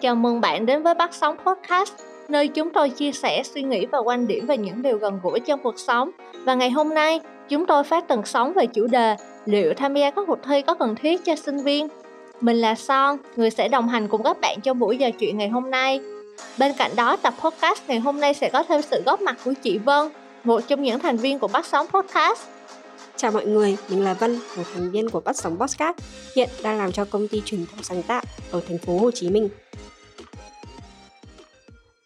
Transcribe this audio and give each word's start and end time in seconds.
Chào 0.00 0.14
mừng 0.14 0.40
bạn 0.40 0.66
đến 0.66 0.82
với 0.82 0.94
Bắt 0.94 1.14
Sóng 1.14 1.36
Podcast, 1.46 1.92
nơi 2.28 2.48
chúng 2.48 2.72
tôi 2.72 2.90
chia 2.90 3.12
sẻ 3.12 3.42
suy 3.54 3.62
nghĩ 3.62 3.86
và 3.86 3.98
quan 3.98 4.26
điểm 4.26 4.46
về 4.46 4.58
những 4.58 4.82
điều 4.82 4.98
gần 4.98 5.20
gũi 5.22 5.40
trong 5.40 5.60
cuộc 5.62 5.78
sống. 5.78 6.10
Và 6.44 6.54
ngày 6.54 6.70
hôm 6.70 6.94
nay, 6.94 7.20
chúng 7.48 7.66
tôi 7.66 7.84
phát 7.84 8.08
tần 8.08 8.22
sóng 8.24 8.52
về 8.52 8.66
chủ 8.66 8.86
đề 8.86 9.16
liệu 9.44 9.74
tham 9.76 9.94
gia 9.94 10.10
các 10.10 10.24
cuộc 10.26 10.38
thi 10.42 10.62
có 10.62 10.74
cần 10.74 10.94
thiết 10.94 11.24
cho 11.24 11.36
sinh 11.36 11.58
viên. 11.58 11.88
Mình 12.40 12.56
là 12.56 12.74
Son, 12.74 13.16
người 13.36 13.50
sẽ 13.50 13.68
đồng 13.68 13.88
hành 13.88 14.08
cùng 14.08 14.22
các 14.22 14.40
bạn 14.40 14.60
trong 14.60 14.78
buổi 14.78 14.96
trò 14.96 15.10
chuyện 15.10 15.38
ngày 15.38 15.48
hôm 15.48 15.70
nay. 15.70 16.00
Bên 16.58 16.72
cạnh 16.78 16.90
đó, 16.96 17.16
tập 17.16 17.34
podcast 17.40 17.82
ngày 17.88 17.98
hôm 18.00 18.20
nay 18.20 18.34
sẽ 18.34 18.50
có 18.52 18.62
thêm 18.62 18.82
sự 18.82 19.02
góp 19.06 19.20
mặt 19.20 19.36
của 19.44 19.52
chị 19.62 19.78
Vân, 19.78 20.08
một 20.44 20.60
trong 20.68 20.82
những 20.82 20.98
thành 21.00 21.16
viên 21.16 21.38
của 21.38 21.48
Bắt 21.48 21.66
Sóng 21.66 21.86
Podcast. 21.86 22.40
Chào 23.16 23.30
mọi 23.30 23.46
người, 23.46 23.76
mình 23.88 24.04
là 24.04 24.14
Vân, 24.14 24.38
một 24.56 24.64
thành 24.74 24.90
viên 24.90 25.10
của 25.10 25.20
Bắt 25.20 25.36
Sóng 25.36 25.58
Podcast, 25.58 25.96
hiện 26.36 26.48
đang 26.62 26.78
làm 26.78 26.92
cho 26.92 27.04
công 27.04 27.28
ty 27.28 27.42
truyền 27.44 27.66
thông 27.66 27.82
sáng 27.82 28.02
tạo 28.02 28.22
ở 28.50 28.60
thành 28.68 28.78
phố 28.78 28.98
Hồ 28.98 29.10
Chí 29.10 29.30
Minh. 29.30 29.48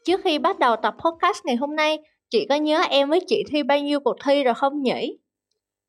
Trước 0.05 0.21
khi 0.25 0.39
bắt 0.39 0.59
đầu 0.59 0.77
tập 0.77 0.95
podcast 1.05 1.45
ngày 1.45 1.57
hôm 1.57 1.77
nay, 1.77 1.99
chị 2.31 2.47
có 2.49 2.55
nhớ 2.55 2.81
em 2.91 3.11
với 3.11 3.21
chị 3.27 3.45
thi 3.51 3.63
bao 3.63 3.79
nhiêu 3.79 4.01
cuộc 4.01 4.17
thi 4.25 4.45
rồi 4.45 4.55
không 4.55 4.83
nhỉ? 4.83 5.19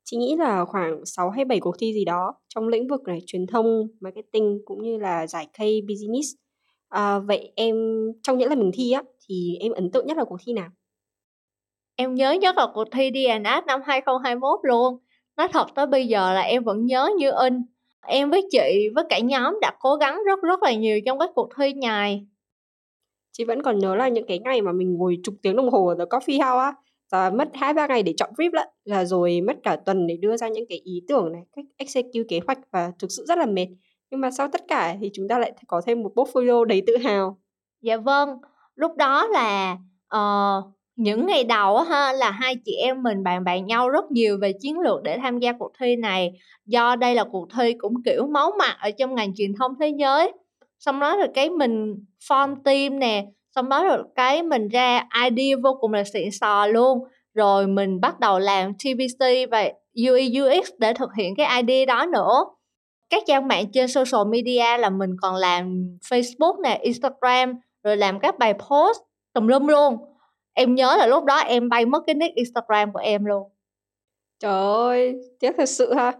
Chị 0.04 0.16
nghĩ 0.16 0.36
là 0.38 0.64
khoảng 0.64 1.00
6 1.04 1.30
hay 1.30 1.44
7 1.44 1.60
cuộc 1.60 1.76
thi 1.78 1.92
gì 1.92 2.04
đó 2.04 2.34
trong 2.48 2.68
lĩnh 2.68 2.88
vực 2.88 3.02
này 3.02 3.18
truyền 3.26 3.46
thông, 3.46 3.88
marketing 4.00 4.58
cũng 4.64 4.82
như 4.82 4.98
là 4.98 5.26
giải 5.26 5.46
K 5.46 5.58
business. 5.88 6.34
À, 6.88 7.18
vậy 7.18 7.52
em 7.56 7.76
trong 8.22 8.38
những 8.38 8.48
lần 8.48 8.58
mình 8.58 8.70
thi 8.74 8.92
á 8.92 9.02
thì 9.28 9.56
em 9.60 9.72
ấn 9.72 9.90
tượng 9.90 10.06
nhất 10.06 10.16
là 10.16 10.24
cuộc 10.24 10.38
thi 10.46 10.52
nào? 10.52 10.68
Em 11.96 12.14
nhớ 12.14 12.32
nhất 12.32 12.56
là 12.56 12.66
cuộc 12.74 12.88
thi 12.92 13.10
DNS 13.14 13.66
năm 13.66 13.80
2021 13.84 14.60
luôn. 14.62 14.98
Nói 15.36 15.48
thật 15.52 15.66
tới 15.74 15.86
bây 15.86 16.06
giờ 16.06 16.32
là 16.32 16.40
em 16.40 16.64
vẫn 16.64 16.86
nhớ 16.86 17.10
như 17.18 17.30
in. 17.30 17.62
Em 18.06 18.30
với 18.30 18.42
chị 18.50 18.88
với 18.94 19.04
cả 19.08 19.18
nhóm 19.18 19.58
đã 19.60 19.72
cố 19.80 19.96
gắng 19.96 20.18
rất 20.26 20.42
rất 20.42 20.62
là 20.62 20.72
nhiều 20.72 21.00
trong 21.06 21.18
cái 21.18 21.28
cuộc 21.34 21.48
thi 21.58 21.72
này. 21.72 22.26
Chị 23.38 23.44
vẫn 23.44 23.62
còn 23.62 23.78
nhớ 23.78 23.94
là 23.94 24.08
những 24.08 24.26
cái 24.26 24.38
ngày 24.38 24.62
mà 24.62 24.72
mình 24.72 24.94
ngồi 24.94 25.18
chục 25.22 25.34
tiếng 25.42 25.56
đồng 25.56 25.70
hồ 25.70 25.86
ở 25.86 25.94
The 25.98 26.04
Coffee 26.04 26.44
House 26.44 26.64
á 26.64 26.72
và 27.12 27.30
mất 27.30 27.48
hai 27.54 27.74
ba 27.74 27.86
ngày 27.86 28.02
để 28.02 28.14
chọn 28.16 28.30
brief 28.36 28.50
lận 28.52 28.68
là 28.84 29.04
rồi 29.04 29.40
mất 29.40 29.56
cả 29.62 29.76
tuần 29.76 30.06
để 30.06 30.16
đưa 30.16 30.36
ra 30.36 30.48
những 30.48 30.64
cái 30.68 30.78
ý 30.84 31.02
tưởng 31.08 31.32
này 31.32 31.42
cách 31.56 31.64
execute 31.76 32.24
kế 32.28 32.40
hoạch 32.46 32.58
và 32.72 32.92
thực 32.98 33.10
sự 33.10 33.24
rất 33.28 33.38
là 33.38 33.46
mệt. 33.46 33.66
Nhưng 34.10 34.20
mà 34.20 34.30
sau 34.30 34.48
tất 34.52 34.60
cả 34.68 34.96
thì 35.00 35.10
chúng 35.12 35.28
ta 35.28 35.38
lại 35.38 35.52
có 35.66 35.82
thêm 35.86 36.02
một 36.02 36.12
portfolio 36.14 36.64
đầy 36.64 36.82
tự 36.86 36.96
hào. 36.96 37.38
Dạ 37.82 37.96
vâng 37.96 38.28
lúc 38.74 38.96
đó 38.96 39.26
là 39.26 39.76
uh, 40.16 40.64
những 40.96 41.26
ngày 41.26 41.44
đầu 41.44 41.78
ha 41.78 42.12
là 42.12 42.30
hai 42.30 42.56
chị 42.64 42.72
em 42.72 43.02
mình 43.02 43.22
bàn 43.22 43.44
bạc 43.44 43.58
nhau 43.58 43.88
rất 43.88 44.10
nhiều 44.10 44.38
về 44.40 44.52
chiến 44.60 44.78
lược 44.78 45.02
để 45.02 45.18
tham 45.22 45.38
gia 45.38 45.52
cuộc 45.52 45.72
thi 45.80 45.96
này. 45.96 46.32
Do 46.66 46.96
đây 46.96 47.14
là 47.14 47.24
cuộc 47.24 47.48
thi 47.56 47.74
cũng 47.78 48.02
kiểu 48.04 48.26
máu 48.26 48.52
mặt 48.58 48.76
ở 48.80 48.90
trong 48.90 49.14
ngành 49.14 49.34
truyền 49.34 49.54
thông 49.58 49.72
thế 49.80 49.92
giới 49.98 50.32
xong 50.86 51.00
đó 51.00 51.16
rồi 51.16 51.28
cái 51.34 51.50
mình 51.50 52.04
form 52.28 52.56
team 52.64 52.98
nè, 52.98 53.24
xong 53.54 53.68
đó 53.68 53.84
rồi 53.84 54.02
cái 54.14 54.42
mình 54.42 54.68
ra 54.68 55.08
idea 55.24 55.56
vô 55.62 55.78
cùng 55.80 55.92
là 55.92 56.04
xịn 56.04 56.30
sò 56.30 56.66
luôn. 56.66 56.98
Rồi 57.34 57.66
mình 57.66 58.00
bắt 58.00 58.20
đầu 58.20 58.38
làm 58.38 58.72
TVC 58.74 59.50
và 59.50 59.68
UI 60.08 60.40
UX 60.40 60.70
để 60.78 60.92
thực 60.94 61.10
hiện 61.18 61.34
cái 61.36 61.62
idea 61.62 61.86
đó 61.86 62.06
nữa. 62.06 62.44
Các 63.10 63.22
trang 63.26 63.48
mạng 63.48 63.64
trên 63.72 63.88
social 63.88 64.28
media 64.28 64.78
là 64.78 64.90
mình 64.90 65.10
còn 65.22 65.34
làm 65.34 65.84
Facebook 66.10 66.60
nè, 66.62 66.78
Instagram, 66.82 67.54
rồi 67.84 67.96
làm 67.96 68.20
các 68.20 68.38
bài 68.38 68.54
post 68.54 68.98
tùm 69.34 69.46
lum 69.46 69.66
luôn. 69.66 69.96
Em 70.54 70.74
nhớ 70.74 70.96
là 70.98 71.06
lúc 71.06 71.24
đó 71.24 71.36
em 71.36 71.68
bay 71.68 71.86
mất 71.86 72.02
cái 72.06 72.14
nick 72.14 72.34
Instagram 72.34 72.92
của 72.92 72.98
em 72.98 73.24
luôn. 73.24 73.48
Trời 74.40 74.62
ơi 74.62 75.14
chết 75.40 75.54
thật 75.56 75.68
sự 75.68 75.94
ha. 75.94 76.12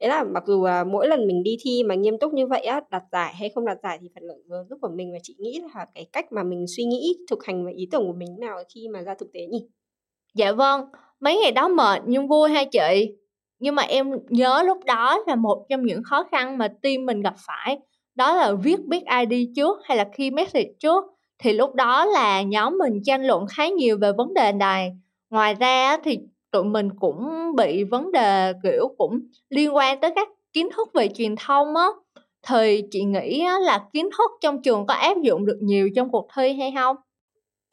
Đấy 0.00 0.08
là 0.08 0.24
mặc 0.24 0.42
dù 0.46 0.64
là 0.64 0.84
mỗi 0.84 1.08
lần 1.08 1.26
mình 1.26 1.42
đi 1.42 1.56
thi 1.64 1.82
mà 1.82 1.94
nghiêm 1.94 2.18
túc 2.18 2.32
như 2.32 2.46
vậy 2.46 2.60
á, 2.60 2.80
đạt 2.90 3.02
giải 3.12 3.34
hay 3.34 3.48
không 3.48 3.66
đạt 3.66 3.78
giải 3.82 3.98
thì 4.00 4.08
phần 4.14 4.24
lớn 4.24 4.66
giúp 4.70 4.76
của 4.80 4.88
mình 4.96 5.12
và 5.12 5.18
chị 5.22 5.34
nghĩ 5.38 5.60
là 5.74 5.86
cái 5.94 6.06
cách 6.12 6.32
mà 6.32 6.42
mình 6.42 6.64
suy 6.76 6.84
nghĩ, 6.84 7.16
thực 7.30 7.44
hành 7.44 7.64
và 7.64 7.70
ý 7.76 7.88
tưởng 7.90 8.06
của 8.06 8.12
mình 8.18 8.36
nào 8.40 8.58
khi 8.74 8.88
mà 8.88 9.02
ra 9.02 9.14
thực 9.18 9.32
tế 9.32 9.40
nhỉ? 9.46 9.66
Dạ 10.34 10.52
vâng, 10.52 10.80
mấy 11.20 11.38
ngày 11.42 11.52
đó 11.52 11.68
mệt 11.68 12.02
nhưng 12.06 12.28
vui 12.28 12.50
ha 12.50 12.64
chị. 12.64 13.16
Nhưng 13.58 13.74
mà 13.74 13.82
em 13.82 14.10
nhớ 14.28 14.62
lúc 14.66 14.78
đó 14.84 15.18
là 15.26 15.34
một 15.36 15.66
trong 15.68 15.82
những 15.86 16.02
khó 16.02 16.24
khăn 16.32 16.58
mà 16.58 16.68
team 16.82 17.06
mình 17.06 17.20
gặp 17.22 17.34
phải 17.46 17.78
đó 18.14 18.34
là 18.34 18.52
viết 18.62 18.84
biết 18.86 19.02
ID 19.20 19.48
trước 19.56 19.78
hay 19.84 19.96
là 19.96 20.08
khi 20.12 20.30
message 20.30 20.70
trước 20.80 21.04
thì 21.38 21.52
lúc 21.52 21.74
đó 21.74 22.04
là 22.04 22.42
nhóm 22.42 22.78
mình 22.78 23.02
tranh 23.04 23.26
luận 23.26 23.46
khá 23.46 23.68
nhiều 23.68 23.98
về 24.00 24.12
vấn 24.12 24.34
đề 24.34 24.52
này. 24.52 24.92
Ngoài 25.30 25.54
ra 25.54 25.96
thì 26.04 26.18
tụi 26.54 26.64
mình 26.64 26.90
cũng 27.00 27.28
bị 27.56 27.84
vấn 27.84 28.12
đề, 28.12 28.54
kiểu, 28.64 28.88
cũng 28.98 29.20
liên 29.50 29.76
quan 29.76 30.00
tới 30.02 30.12
các 30.16 30.28
kiến 30.54 30.68
thức 30.76 30.88
về 30.94 31.08
truyền 31.16 31.36
thông 31.46 31.76
á. 31.76 31.86
Thì 32.48 32.82
chị 32.92 33.04
nghĩ 33.04 33.44
là 33.62 33.86
kiến 33.94 34.08
thức 34.18 34.32
trong 34.42 34.62
trường 34.62 34.86
có 34.86 34.94
áp 34.94 35.16
dụng 35.22 35.46
được 35.46 35.58
nhiều 35.62 35.90
trong 35.96 36.10
cuộc 36.12 36.28
thi 36.36 36.54
hay 36.54 36.72
không? 36.76 36.96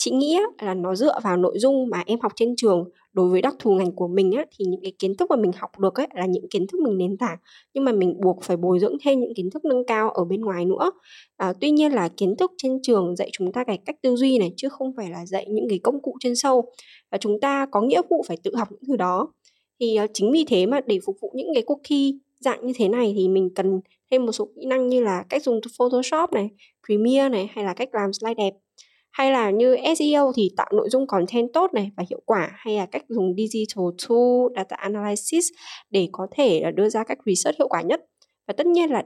Chị 0.04 0.12
nghĩ 0.12 0.38
là 0.62 0.74
nó 0.74 0.96
dựa 0.96 1.20
vào 1.24 1.38
nội 1.38 1.60
dung 1.60 1.90
mà 1.90 2.04
em 2.06 2.20
học 2.22 2.32
trên 2.36 2.56
trường. 2.58 2.90
Đối 3.14 3.30
với 3.30 3.42
đặc 3.42 3.56
thù 3.60 3.72
ngành 3.72 3.92
của 3.92 4.08
mình 4.08 4.32
á, 4.32 4.46
thì 4.58 4.66
những 4.66 4.82
cái 4.82 4.92
kiến 5.00 5.18
thức 5.18 5.30
mà 5.30 5.36
mình 5.36 5.52
học 5.56 5.80
được 5.80 5.96
ấy 5.96 6.08
là 6.14 6.26
những 6.26 6.50
kiến 6.50 6.68
thức 6.68 6.82
mình 6.82 6.98
nền 6.98 7.18
tảng. 7.18 7.38
Nhưng 7.74 7.86
mà 7.86 7.92
mình 7.92 8.22
buộc 8.22 8.44
phải 8.44 8.58
bồi 8.58 8.80
dưỡng 8.80 8.98
thêm 9.04 9.20
những 9.20 9.34
kiến 9.36 9.50
thức 9.50 9.66
nâng 9.66 9.86
cao 9.86 10.10
ở 10.10 10.24
bên 10.24 10.42
ngoài 10.42 10.66
nữa. 10.66 10.92
À, 11.38 11.54
tuy 11.62 11.72
nhiên 11.72 11.92
là 11.92 12.08
kiến 12.18 12.36
thức 12.36 12.52
trên 12.58 12.80
trường 12.84 13.16
dạy 13.16 13.30
chúng 13.34 13.52
ta 13.52 13.64
cái 13.64 13.78
cách 13.86 13.96
tư 14.02 14.16
duy 14.16 14.40
này 14.40 14.54
chứ 14.58 14.70
không 14.70 14.94
phải 14.98 15.10
là 15.10 15.26
dạy 15.26 15.46
những 15.50 15.70
cái 15.70 15.80
công 15.80 16.02
cụ 16.02 16.16
chuyên 16.20 16.36
sâu. 16.36 16.72
Và 17.12 17.18
chúng 17.18 17.40
ta 17.40 17.66
có 17.72 17.82
nghĩa 17.82 18.02
vụ 18.10 18.24
phải 18.28 18.38
tự 18.44 18.56
học 18.56 18.68
những 18.72 18.82
thứ 18.88 18.96
đó. 18.96 19.34
Thì 19.80 19.96
à, 19.96 20.08
chính 20.14 20.32
vì 20.32 20.46
thế 20.48 20.66
mà 20.66 20.80
để 20.86 21.00
phục 21.06 21.18
vụ 21.22 21.32
những 21.36 21.48
cái 21.54 21.64
cuộc 21.64 21.80
thi 21.84 22.16
dạng 22.40 22.66
như 22.68 22.74
thế 22.76 22.88
này 22.88 23.14
thì 23.18 23.28
mình 23.28 23.50
cần 23.56 23.80
thêm 24.12 24.26
một 24.26 24.32
số 24.32 24.48
kỹ 24.56 24.66
năng 24.66 24.88
như 24.88 25.04
là 25.04 25.24
cách 25.30 25.44
dùng 25.44 25.60
Photoshop 25.78 26.32
này, 26.34 26.50
Premiere 26.86 27.30
này 27.30 27.50
hay 27.54 27.66
là 27.66 27.74
cách 27.74 27.90
làm 27.94 28.14
slide 28.14 28.34
đẹp 28.34 28.52
hay 29.12 29.32
là 29.32 29.50
như 29.50 29.76
SEO 29.98 30.32
thì 30.36 30.52
tạo 30.58 30.70
nội 30.74 30.90
dung 30.90 31.08
content 31.08 31.54
tốt 31.54 31.74
này 31.74 31.92
và 31.98 32.04
hiệu 32.10 32.22
quả 32.26 32.50
hay 32.54 32.76
là 32.76 32.86
cách 32.86 33.04
dùng 33.08 33.34
digital 33.38 33.86
tool 34.08 34.56
data 34.56 34.76
analysis 34.76 35.46
để 35.90 36.10
có 36.12 36.28
thể 36.32 36.72
đưa 36.76 36.90
ra 36.90 37.04
các 37.04 37.18
research 37.26 37.58
hiệu 37.58 37.68
quả 37.68 37.82
nhất? 37.82 38.02
Và 38.48 38.54
tất 38.58 38.68
nhiên 38.68 38.90
là 38.90 39.04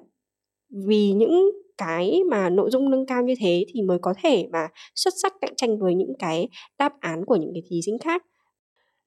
vì 0.87 1.11
những 1.11 1.51
cái 1.77 2.19
mà 2.31 2.49
nội 2.49 2.69
dung 2.71 2.89
nâng 2.89 3.05
cao 3.05 3.23
như 3.23 3.33
thế 3.39 3.65
thì 3.73 3.81
mới 3.81 3.97
có 4.01 4.13
thể 4.23 4.47
mà 4.51 4.67
xuất 4.95 5.13
sắc 5.21 5.33
cạnh 5.41 5.55
tranh 5.55 5.79
với 5.79 5.95
những 5.95 6.13
cái 6.19 6.49
đáp 6.79 6.93
án 6.99 7.25
của 7.25 7.35
những 7.35 7.51
cái 7.53 7.63
thí 7.69 7.81
sinh 7.85 7.97
khác. 7.99 8.23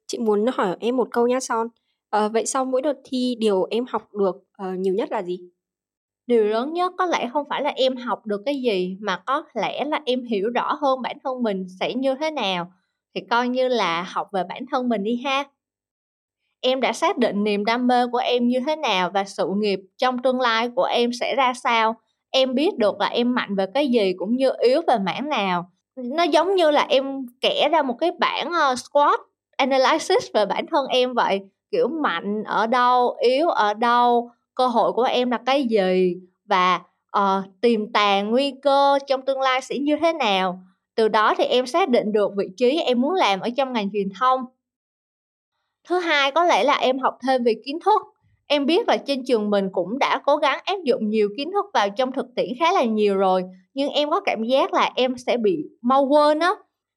Chị 0.07 0.19
muốn 0.19 0.47
hỏi 0.53 0.77
em 0.81 0.97
một 0.97 1.09
câu 1.11 1.29
nhá 1.29 1.41
son. 1.41 1.69
À, 2.11 2.29
vậy 2.29 2.47
sau 2.47 2.65
mỗi 2.65 2.83
đợt 2.83 2.97
thi 3.05 3.37
điều 3.39 3.67
em 3.71 3.85
học 3.89 4.15
được 4.15 4.37
uh, 4.37 4.79
nhiều 4.79 4.95
nhất 4.95 5.13
là 5.13 5.23
gì? 5.23 5.39
Điều 6.29 6.45
lớn 6.45 6.73
nhất 6.73 6.93
có 6.99 7.07
lẽ 7.07 7.29
không 7.33 7.47
phải 7.51 7.63
là 7.63 7.73
em 7.77 7.97
học 7.97 8.27
được 8.27 8.43
cái 8.47 8.63
gì 8.63 8.97
mà 9.01 9.23
có 9.27 9.45
lẽ 9.55 9.85
là 9.85 10.01
em 10.05 10.25
hiểu 10.25 10.51
rõ 10.55 10.73
hơn 10.81 11.03
bản 11.03 11.17
thân 11.25 11.43
mình 11.43 11.67
sẽ 11.81 11.95
như 11.95 12.15
thế 12.15 12.31
nào. 12.31 12.73
Thì 13.15 13.21
coi 13.31 13.49
như 13.49 13.69
là 13.69 14.03
học 14.03 14.29
về 14.33 14.43
bản 14.49 14.65
thân 14.71 14.89
mình 14.89 15.05
đi 15.05 15.21
ha. 15.25 15.45
Em 16.61 16.81
đã 16.81 16.93
xác 16.93 17.19
định 17.19 17.45
niềm 17.45 17.65
đam 17.65 17.87
mê 17.87 18.07
của 18.13 18.19
em 18.19 18.49
như 18.49 18.61
thế 18.67 18.77
nào 18.77 19.11
và 19.15 19.25
sự 19.25 19.49
nghiệp 19.57 19.81
trong 19.97 20.19
tương 20.23 20.41
lai 20.41 20.71
của 20.77 20.85
em 20.85 21.11
sẽ 21.21 21.35
ra 21.35 21.53
sao. 21.55 21.95
Em 22.31 22.55
biết 22.55 22.79
được 22.79 23.01
là 23.01 23.07
em 23.07 23.35
mạnh 23.35 23.57
về 23.57 23.67
cái 23.75 23.89
gì 23.89 24.13
cũng 24.19 24.37
như 24.37 24.51
yếu 24.63 24.83
về 24.87 24.99
mảng 24.99 25.29
nào. 25.29 25.71
Nó 25.97 26.23
giống 26.23 26.55
như 26.55 26.71
là 26.71 26.87
em 26.89 27.27
kẻ 27.41 27.69
ra 27.73 27.83
một 27.83 27.95
cái 28.01 28.11
bảng 28.19 28.49
uh, 28.73 28.79
squat 28.79 29.21
analysis 29.57 30.27
về 30.35 30.47
bản 30.47 30.67
thân 30.71 30.87
em 30.87 31.15
vậy. 31.15 31.41
Kiểu 31.71 31.89
mạnh 31.89 32.45
ở 32.45 32.67
đâu 32.67 33.17
yếu 33.21 33.49
ở 33.49 33.75
đâu 33.75 34.31
cơ 34.59 34.67
hội 34.67 34.93
của 34.93 35.03
em 35.03 35.31
là 35.31 35.39
cái 35.47 35.65
gì 35.65 36.17
và 36.45 36.81
uh, 37.19 37.45
tiềm 37.61 37.93
tàng 37.93 38.31
nguy 38.31 38.55
cơ 38.63 38.99
trong 39.07 39.23
tương 39.23 39.41
lai 39.41 39.61
sẽ 39.61 39.79
như 39.79 39.97
thế 40.01 40.13
nào? 40.13 40.61
Từ 40.95 41.09
đó 41.09 41.35
thì 41.39 41.45
em 41.45 41.67
xác 41.67 41.89
định 41.89 42.13
được 42.13 42.31
vị 42.37 42.47
trí 42.57 42.81
em 42.81 43.01
muốn 43.01 43.15
làm 43.15 43.41
ở 43.41 43.49
trong 43.57 43.73
ngành 43.73 43.91
truyền 43.93 44.09
thông. 44.21 44.41
Thứ 45.89 45.99
hai 45.99 46.31
có 46.31 46.45
lẽ 46.45 46.65
là 46.65 46.75
em 46.75 46.99
học 46.99 47.19
thêm 47.27 47.45
về 47.45 47.53
kiến 47.65 47.79
thức. 47.85 48.03
Em 48.47 48.67
biết 48.67 48.89
là 48.89 48.97
trên 48.97 49.25
trường 49.27 49.51
mình 49.51 49.69
cũng 49.73 49.99
đã 49.99 50.23
cố 50.27 50.37
gắng 50.37 50.59
áp 50.65 50.77
dụng 50.85 51.09
nhiều 51.09 51.29
kiến 51.37 51.53
thức 51.53 51.67
vào 51.75 51.91
trong 51.91 52.13
thực 52.13 52.27
tiễn 52.37 52.49
khá 52.59 52.73
là 52.73 52.85
nhiều 52.85 53.17
rồi 53.17 53.45
nhưng 53.75 53.91
em 53.91 54.11
có 54.11 54.21
cảm 54.21 54.45
giác 54.45 54.75
là 54.75 54.93
em 54.95 55.15
sẽ 55.27 55.37
bị 55.37 55.57
mau 55.83 56.05
quên 56.05 56.39
á. 56.39 56.51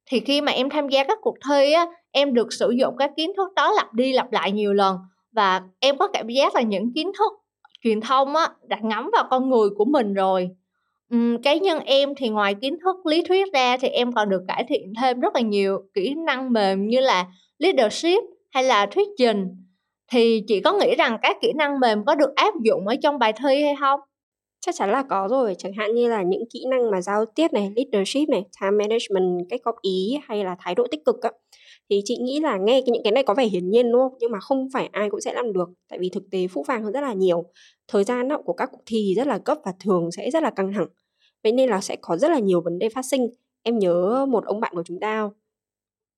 Thì 0.06 0.20
khi 0.20 0.42
mà 0.42 0.52
em 0.52 0.70
tham 0.70 0.90
gia 0.90 1.04
các 1.04 1.18
cuộc 1.22 1.36
thi 1.50 1.72
á 1.72 1.86
em 2.12 2.34
được 2.34 2.54
sử 2.54 2.70
dụng 2.70 2.96
các 2.98 3.12
kiến 3.16 3.32
thức 3.38 3.54
đó 3.56 3.72
lặp 3.72 3.94
đi 3.94 4.14
lặp 4.14 4.32
lại 4.32 4.52
nhiều 4.52 4.74
lần 4.74 4.98
và 5.32 5.62
em 5.80 5.98
có 5.98 6.08
cảm 6.08 6.28
giác 6.28 6.56
là 6.56 6.62
những 6.62 6.94
kiến 6.94 7.12
thức 7.18 7.41
truyền 7.84 8.02
thông 8.02 8.36
á 8.36 8.50
đã 8.68 8.78
ngắm 8.84 9.10
vào 9.14 9.28
con 9.30 9.50
người 9.50 9.70
của 9.78 9.86
mình 9.86 10.14
rồi. 10.14 10.50
Uhm, 11.16 11.42
cá 11.42 11.56
nhân 11.56 11.80
em 11.86 12.14
thì 12.18 12.30
ngoài 12.30 12.56
kiến 12.62 12.78
thức 12.84 13.06
lý 13.06 13.24
thuyết 13.24 13.54
ra 13.54 13.78
thì 13.78 13.88
em 13.88 14.12
còn 14.14 14.30
được 14.30 14.42
cải 14.48 14.64
thiện 14.70 14.94
thêm 15.02 15.20
rất 15.20 15.36
là 15.36 15.42
nhiều 15.42 15.80
kỹ 15.94 16.16
năng 16.26 16.54
mềm 16.54 16.88
như 16.88 17.00
là 17.00 17.28
leadership 17.60 18.24
hay 18.54 18.64
là 18.64 18.86
thuyết 18.86 19.08
trình. 19.18 19.48
Thì 20.12 20.44
chị 20.48 20.60
có 20.60 20.74
nghĩ 20.74 20.96
rằng 20.96 21.18
các 21.22 21.38
kỹ 21.42 21.52
năng 21.56 21.80
mềm 21.80 22.06
có 22.06 22.16
được 22.16 22.36
áp 22.36 22.54
dụng 22.64 22.88
ở 22.88 22.96
trong 23.04 23.20
bài 23.20 23.34
thi 23.34 23.64
hay 23.64 23.76
không? 23.80 24.00
Chắc 24.66 24.76
chắn 24.76 24.92
là 24.92 25.04
có 25.10 25.28
rồi. 25.32 25.56
Chẳng 25.58 25.74
hạn 25.78 25.96
như 25.96 26.10
là 26.10 26.24
những 26.24 26.44
kỹ 26.54 26.60
năng 26.70 26.92
mà 26.92 27.02
giao 27.02 27.26
tiếp 27.36 27.54
này 27.54 27.72
leadership 27.76 28.30
này 28.30 28.44
time 28.62 28.72
management 28.72 29.48
cách 29.50 29.62
góp 29.64 29.76
ý 29.82 30.20
hay 30.28 30.44
là 30.44 30.56
thái 30.60 30.76
độ 30.76 30.88
tích 30.92 31.06
cực 31.06 31.22
á 31.22 31.32
thì 31.92 32.02
chị 32.06 32.18
nghĩ 32.18 32.40
là 32.40 32.58
nghe 32.58 32.82
những 32.86 33.04
cái 33.04 33.12
này 33.12 33.24
có 33.24 33.34
vẻ 33.34 33.46
hiển 33.46 33.70
nhiên 33.70 33.92
đúng 33.92 34.02
không 34.02 34.18
nhưng 34.20 34.32
mà 34.32 34.40
không 34.40 34.68
phải 34.74 34.90
ai 34.92 35.10
cũng 35.10 35.22
sẽ 35.22 35.34
làm 35.34 35.54
được 35.54 35.70
tại 35.90 36.00
vì 36.00 36.10
thực 36.10 36.24
tế 36.32 36.48
phũ 36.48 36.64
phàng 36.68 36.84
hơn 36.84 36.94
rất 36.94 37.02
là 37.02 37.14
nhiều 37.14 37.44
thời 37.88 38.04
gian 38.04 38.30
của 38.46 38.54
các 38.54 38.70
cuộc 38.72 38.82
thi 38.86 39.14
rất 39.18 39.28
là 39.28 39.38
cấp 39.38 39.58
và 39.66 39.74
thường 39.80 40.12
sẽ 40.12 40.32
rất 40.32 40.44
là 40.44 40.50
căng 40.50 40.74
thẳng 40.74 40.88
vậy 41.44 41.52
nên 41.54 41.70
là 41.70 41.82
sẽ 41.82 41.96
có 42.02 42.18
rất 42.18 42.32
là 42.32 42.40
nhiều 42.40 42.62
vấn 42.62 42.80
đề 42.80 42.90
phát 42.90 43.06
sinh 43.06 43.30
em 43.64 43.80
nhớ 43.80 44.26
một 44.30 44.46
ông 44.46 44.60
bạn 44.60 44.74
của 44.76 44.84
chúng 44.86 45.00
ta 45.00 45.30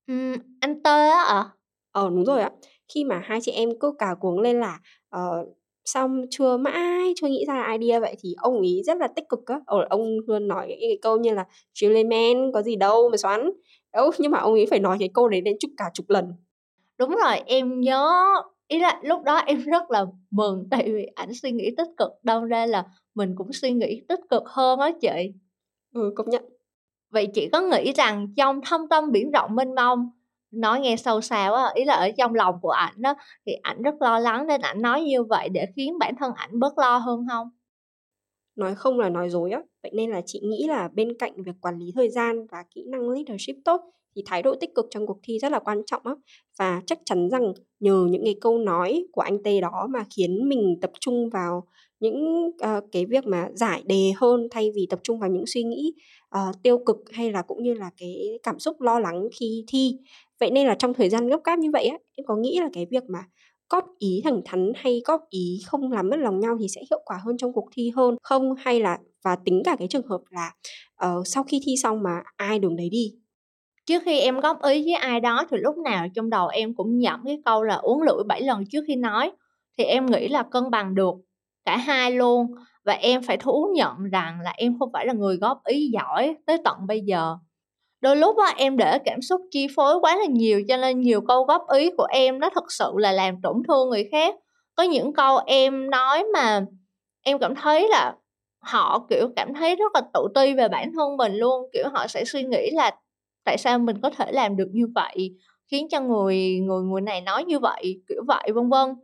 Ừm, 0.07 0.33
anh 0.59 0.83
Tê 0.83 0.89
á 1.09 1.23
ạ? 1.23 1.49
Ờ 1.91 2.09
đúng 2.09 2.25
rồi 2.25 2.41
ạ. 2.41 2.51
Khi 2.93 3.03
mà 3.03 3.21
hai 3.25 3.39
chị 3.41 3.51
em 3.51 3.69
cứ 3.79 3.93
cà 3.99 4.15
cuống 4.19 4.39
lên 4.39 4.59
là 4.59 4.79
ờ, 5.09 5.45
xong 5.85 6.21
chưa 6.29 6.57
mãi 6.57 7.13
chưa 7.15 7.27
nghĩ 7.27 7.45
ra 7.47 7.71
idea 7.79 7.99
vậy 7.99 8.15
thì 8.19 8.35
ông 8.37 8.59
ấy 8.59 8.81
rất 8.85 8.97
là 8.97 9.07
tích 9.07 9.25
cực 9.29 9.45
á. 9.45 9.59
Ờ, 9.65 9.87
ông 9.89 10.17
luôn 10.27 10.47
nói 10.47 10.65
cái, 10.69 10.77
cái 10.81 10.97
câu 11.01 11.17
như 11.17 11.33
là 11.33 11.45
chill 11.73 11.93
lên 11.93 12.09
man, 12.09 12.51
có 12.53 12.61
gì 12.61 12.75
đâu 12.75 13.09
mà 13.09 13.17
xoắn. 13.17 13.49
Đâu, 13.93 14.11
nhưng 14.19 14.31
mà 14.31 14.39
ông 14.39 14.53
ấy 14.53 14.65
phải 14.69 14.79
nói 14.79 14.97
cái 14.99 15.09
câu 15.13 15.27
đấy 15.27 15.41
đến 15.41 15.55
chục 15.59 15.71
cả 15.77 15.85
chục 15.93 16.09
lần. 16.09 16.33
Đúng 16.97 17.09
rồi, 17.23 17.39
em 17.45 17.81
nhớ 17.81 18.11
ý 18.67 18.79
là 18.79 18.99
lúc 19.03 19.23
đó 19.23 19.35
em 19.37 19.61
rất 19.61 19.91
là 19.91 20.05
mừng 20.31 20.67
tại 20.71 20.91
vì 20.93 21.05
ảnh 21.15 21.29
suy 21.41 21.51
nghĩ 21.51 21.69
tích 21.77 21.87
cực 21.97 22.11
đâm 22.23 22.43
ra 22.45 22.65
là 22.65 22.85
mình 23.15 23.35
cũng 23.37 23.53
suy 23.53 23.71
nghĩ 23.71 24.01
tích 24.07 24.19
cực 24.29 24.43
hơn 24.45 24.79
á 24.79 24.91
chị. 25.01 25.33
Ừ, 25.93 26.13
công 26.15 26.29
nhận. 26.29 26.43
Vậy 27.11 27.27
chị 27.33 27.49
có 27.53 27.61
nghĩ 27.61 27.93
rằng 27.93 28.27
trong 28.37 28.61
thâm 28.65 28.81
tâm 28.89 29.11
biển 29.11 29.31
rộng 29.31 29.55
mênh 29.55 29.75
mông, 29.75 30.09
nói 30.51 30.79
nghe 30.79 30.95
sâu 30.97 31.21
xa 31.21 31.49
quá, 31.49 31.71
ý 31.75 31.85
là 31.85 31.93
ở 31.95 32.09
trong 32.17 32.35
lòng 32.35 32.55
của 32.61 32.69
ảnh 32.71 33.01
á, 33.03 33.15
thì 33.45 33.53
ảnh 33.63 33.81
rất 33.81 33.95
lo 34.01 34.19
lắng 34.19 34.47
nên 34.47 34.61
ảnh 34.61 34.81
nói 34.81 35.01
như 35.03 35.23
vậy 35.23 35.49
để 35.49 35.65
khiến 35.75 35.99
bản 35.99 36.15
thân 36.19 36.33
ảnh 36.35 36.59
bớt 36.59 36.77
lo 36.77 36.97
hơn 36.97 37.25
không? 37.31 37.49
Nói 38.55 38.75
không 38.75 38.99
là 38.99 39.09
nói 39.09 39.29
dối 39.29 39.51
á. 39.51 39.61
Vậy 39.83 39.91
nên 39.95 40.09
là 40.09 40.21
chị 40.25 40.39
nghĩ 40.43 40.65
là 40.67 40.89
bên 40.93 41.17
cạnh 41.17 41.43
việc 41.43 41.55
quản 41.61 41.77
lý 41.79 41.91
thời 41.95 42.09
gian 42.09 42.45
và 42.51 42.63
kỹ 42.75 42.83
năng 42.87 43.09
leadership 43.09 43.55
tốt 43.65 43.81
thì 44.15 44.23
thái 44.25 44.43
độ 44.43 44.55
tích 44.55 44.75
cực 44.75 44.85
trong 44.89 45.07
cuộc 45.07 45.19
thi 45.23 45.39
rất 45.39 45.51
là 45.51 45.59
quan 45.59 45.81
trọng 45.85 46.01
á. 46.05 46.13
Và 46.59 46.81
chắc 46.85 46.99
chắn 47.05 47.29
rằng 47.29 47.53
nhờ 47.79 48.07
những 48.09 48.23
cái 48.25 48.35
câu 48.41 48.57
nói 48.57 49.05
của 49.11 49.21
anh 49.21 49.43
Tê 49.43 49.61
đó 49.61 49.87
mà 49.89 50.05
khiến 50.15 50.49
mình 50.49 50.77
tập 50.81 50.91
trung 50.99 51.29
vào 51.29 51.63
những 51.99 52.47
uh, 52.47 52.83
cái 52.91 53.05
việc 53.05 53.25
mà 53.27 53.49
giải 53.53 53.83
đề 53.85 54.11
hơn 54.15 54.47
thay 54.51 54.71
vì 54.75 54.87
tập 54.89 54.99
trung 55.03 55.19
vào 55.19 55.29
những 55.29 55.45
suy 55.47 55.63
nghĩ 55.63 55.93
uh, 56.37 56.55
tiêu 56.63 56.77
cực 56.77 56.97
hay 57.11 57.31
là 57.31 57.41
cũng 57.41 57.63
như 57.63 57.73
là 57.73 57.89
cái 57.97 58.39
cảm 58.43 58.59
xúc 58.59 58.81
lo 58.81 58.99
lắng 58.99 59.27
khi 59.39 59.63
thi 59.67 59.97
vậy 60.39 60.51
nên 60.51 60.67
là 60.67 60.75
trong 60.79 60.93
thời 60.93 61.09
gian 61.09 61.27
gấp 61.27 61.39
gáp 61.43 61.59
như 61.59 61.71
vậy 61.71 61.85
á 61.85 61.97
em 62.15 62.25
có 62.25 62.35
nghĩ 62.35 62.59
là 62.59 62.69
cái 62.73 62.85
việc 62.91 63.03
mà 63.07 63.19
góp 63.69 63.85
ý 63.99 64.21
thẳng 64.23 64.41
thắn 64.45 64.71
hay 64.75 65.01
góp 65.05 65.21
ý 65.29 65.59
không 65.65 65.91
làm 65.91 66.09
mất 66.09 66.17
lòng 66.19 66.39
nhau 66.39 66.57
thì 66.59 66.67
sẽ 66.75 66.81
hiệu 66.89 67.01
quả 67.05 67.17
hơn 67.25 67.37
trong 67.37 67.53
cuộc 67.53 67.69
thi 67.75 67.91
hơn 67.95 68.15
không? 68.23 68.55
Hay 68.55 68.79
là 68.79 68.97
và 69.23 69.35
tính 69.45 69.61
cả 69.65 69.75
cái 69.79 69.87
trường 69.87 70.07
hợp 70.07 70.21
là 70.29 70.51
uh, 71.05 71.27
sau 71.27 71.43
khi 71.43 71.61
thi 71.65 71.75
xong 71.83 72.03
mà 72.03 72.23
ai 72.37 72.59
đường 72.59 72.75
đấy 72.75 72.89
đi? 72.91 73.13
Trước 73.85 74.03
khi 74.05 74.19
em 74.19 74.39
góp 74.39 74.61
ý 74.63 74.83
với 74.83 74.93
ai 74.93 75.19
đó 75.19 75.45
thì 75.51 75.57
lúc 75.57 75.77
nào 75.77 76.07
trong 76.15 76.29
đầu 76.29 76.47
em 76.47 76.75
cũng 76.75 76.99
nhẩm 76.99 77.21
cái 77.25 77.41
câu 77.45 77.63
là 77.63 77.75
uống 77.75 78.01
lưỡi 78.01 78.23
bảy 78.27 78.41
lần 78.41 78.63
trước 78.71 78.83
khi 78.87 78.95
nói. 78.95 79.31
Thì 79.77 79.83
em 79.83 80.05
nghĩ 80.05 80.27
là 80.27 80.43
cân 80.43 80.71
bằng 80.71 80.95
được 80.95 81.15
cả 81.65 81.77
hai 81.77 82.11
luôn. 82.11 82.47
Và 82.85 82.93
em 82.93 83.21
phải 83.23 83.37
thú 83.37 83.73
nhận 83.75 84.03
rằng 84.11 84.41
là 84.41 84.53
em 84.57 84.79
không 84.79 84.89
phải 84.93 85.05
là 85.05 85.13
người 85.13 85.37
góp 85.37 85.61
ý 85.65 85.89
giỏi 85.93 86.35
tới 86.45 86.57
tận 86.63 86.87
bây 86.87 87.01
giờ 87.01 87.37
đôi 88.03 88.15
lúc 88.15 88.37
á, 88.37 88.53
em 88.57 88.77
để 88.77 88.99
cảm 89.05 89.21
xúc 89.21 89.41
chi 89.51 89.67
phối 89.75 89.99
quá 89.99 90.15
là 90.15 90.25
nhiều 90.25 90.61
cho 90.67 90.77
nên 90.77 91.01
nhiều 91.01 91.21
câu 91.21 91.43
góp 91.43 91.61
ý 91.73 91.91
của 91.97 92.07
em 92.09 92.39
nó 92.39 92.49
thật 92.55 92.63
sự 92.71 92.91
là 92.97 93.11
làm 93.11 93.35
tổn 93.43 93.55
thương 93.67 93.89
người 93.89 94.09
khác. 94.11 94.35
Có 94.75 94.83
những 94.83 95.13
câu 95.13 95.37
em 95.45 95.89
nói 95.89 96.23
mà 96.33 96.65
em 97.23 97.39
cảm 97.39 97.55
thấy 97.55 97.89
là 97.89 98.15
họ 98.59 99.05
kiểu 99.09 99.27
cảm 99.35 99.53
thấy 99.53 99.75
rất 99.75 99.91
là 99.95 100.01
tự 100.13 100.27
ti 100.35 100.53
về 100.53 100.69
bản 100.69 100.91
thân 100.93 101.17
mình 101.17 101.35
luôn 101.35 101.69
kiểu 101.73 101.85
họ 101.93 102.07
sẽ 102.07 102.25
suy 102.25 102.43
nghĩ 102.43 102.69
là 102.71 102.91
tại 103.45 103.57
sao 103.57 103.79
mình 103.79 104.01
có 104.01 104.09
thể 104.09 104.31
làm 104.31 104.55
được 104.55 104.67
như 104.71 104.85
vậy 104.95 105.31
khiến 105.71 105.87
cho 105.91 105.99
người 106.01 106.59
người 106.59 106.83
người 106.83 107.01
này 107.01 107.21
nói 107.21 107.43
như 107.45 107.59
vậy 107.59 108.01
kiểu 108.09 108.21
vậy 108.27 108.49
vân 108.55 108.69
vân. 108.69 108.95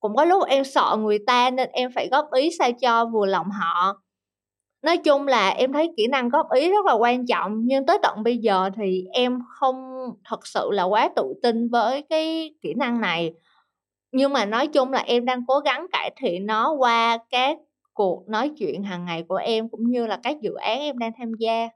Cũng 0.00 0.16
có 0.16 0.24
lúc 0.24 0.46
em 0.46 0.64
sợ 0.64 0.96
người 1.00 1.18
ta 1.26 1.50
nên 1.50 1.68
em 1.72 1.90
phải 1.94 2.08
góp 2.10 2.32
ý 2.32 2.50
sao 2.58 2.70
cho 2.72 3.06
vừa 3.06 3.26
lòng 3.26 3.46
họ 3.60 3.96
nói 4.86 4.96
chung 4.96 5.26
là 5.26 5.48
em 5.48 5.72
thấy 5.72 5.92
kỹ 5.96 6.06
năng 6.06 6.28
góp 6.28 6.46
ý 6.52 6.70
rất 6.70 6.86
là 6.86 6.92
quan 6.92 7.26
trọng, 7.26 7.60
nhưng 7.64 7.86
tới 7.86 7.98
tận 8.02 8.22
bây 8.22 8.38
giờ 8.38 8.70
thì 8.76 9.04
em 9.12 9.38
không 9.48 9.76
thật 10.24 10.46
sự 10.46 10.68
là 10.72 10.82
quá 10.82 11.10
tự 11.16 11.34
tin 11.42 11.68
với 11.68 12.02
cái 12.02 12.54
kỹ 12.62 12.74
năng 12.74 13.00
này. 13.00 13.34
Nhưng 14.12 14.32
mà 14.32 14.44
nói 14.44 14.66
chung 14.66 14.92
là 14.92 14.98
em 14.98 15.24
đang 15.24 15.44
cố 15.48 15.58
gắng 15.58 15.86
cải 15.92 16.10
thiện 16.16 16.46
nó 16.46 16.72
qua 16.78 17.18
các 17.30 17.58
cuộc 17.94 18.28
nói 18.28 18.50
chuyện 18.58 18.82
hàng 18.82 19.04
ngày 19.04 19.24
của 19.28 19.36
em 19.36 19.68
cũng 19.68 19.90
như 19.90 20.06
là 20.06 20.20
các 20.22 20.40
dự 20.40 20.54
án 20.54 20.80
em 20.80 20.98
đang 20.98 21.12
tham 21.18 21.32
gia. 21.38 21.68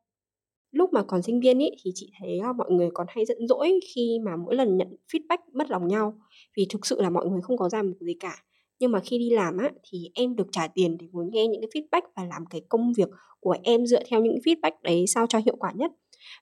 Lúc 0.72 0.92
mà 0.92 1.02
còn 1.02 1.22
sinh 1.22 1.40
viên 1.40 1.58
ý, 1.58 1.70
thì 1.84 1.90
chị 1.94 2.12
thấy 2.20 2.38
ờ, 2.44 2.52
mọi 2.52 2.70
người 2.70 2.90
còn 2.94 3.06
hay 3.10 3.24
giận 3.24 3.46
dỗi 3.46 3.80
khi 3.94 4.18
mà 4.24 4.36
mỗi 4.36 4.54
lần 4.54 4.76
nhận 4.76 4.88
feedback 5.12 5.38
mất 5.52 5.70
lòng 5.70 5.88
nhau, 5.88 6.14
vì 6.56 6.66
thực 6.70 6.86
sự 6.86 7.02
là 7.02 7.10
mọi 7.10 7.26
người 7.26 7.40
không 7.40 7.56
có 7.56 7.68
ra 7.68 7.82
một 7.82 7.96
gì 8.00 8.14
cả 8.20 8.36
nhưng 8.80 8.92
mà 8.92 9.00
khi 9.00 9.18
đi 9.18 9.30
làm 9.30 9.56
á 9.56 9.70
thì 9.90 10.10
em 10.14 10.36
được 10.36 10.46
trả 10.52 10.68
tiền 10.68 10.96
để 11.00 11.06
ngồi 11.12 11.26
nghe 11.32 11.46
những 11.46 11.60
cái 11.60 11.82
feedback 11.82 12.02
và 12.16 12.24
làm 12.24 12.46
cái 12.50 12.60
công 12.68 12.92
việc 12.92 13.08
của 13.40 13.56
em 13.62 13.86
dựa 13.86 14.02
theo 14.08 14.22
những 14.22 14.38
feedback 14.44 14.72
đấy 14.82 15.04
sao 15.06 15.26
cho 15.26 15.38
hiệu 15.38 15.56
quả 15.58 15.72
nhất. 15.76 15.92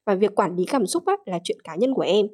Và 0.06 0.14
việc 0.14 0.34
quản 0.34 0.56
lý 0.56 0.64
cảm 0.64 0.86
xúc 0.86 1.06
á 1.06 1.14
là 1.26 1.38
chuyện 1.44 1.58
cá 1.64 1.74
nhân 1.74 1.94
của 1.94 2.02
em. 2.02 2.26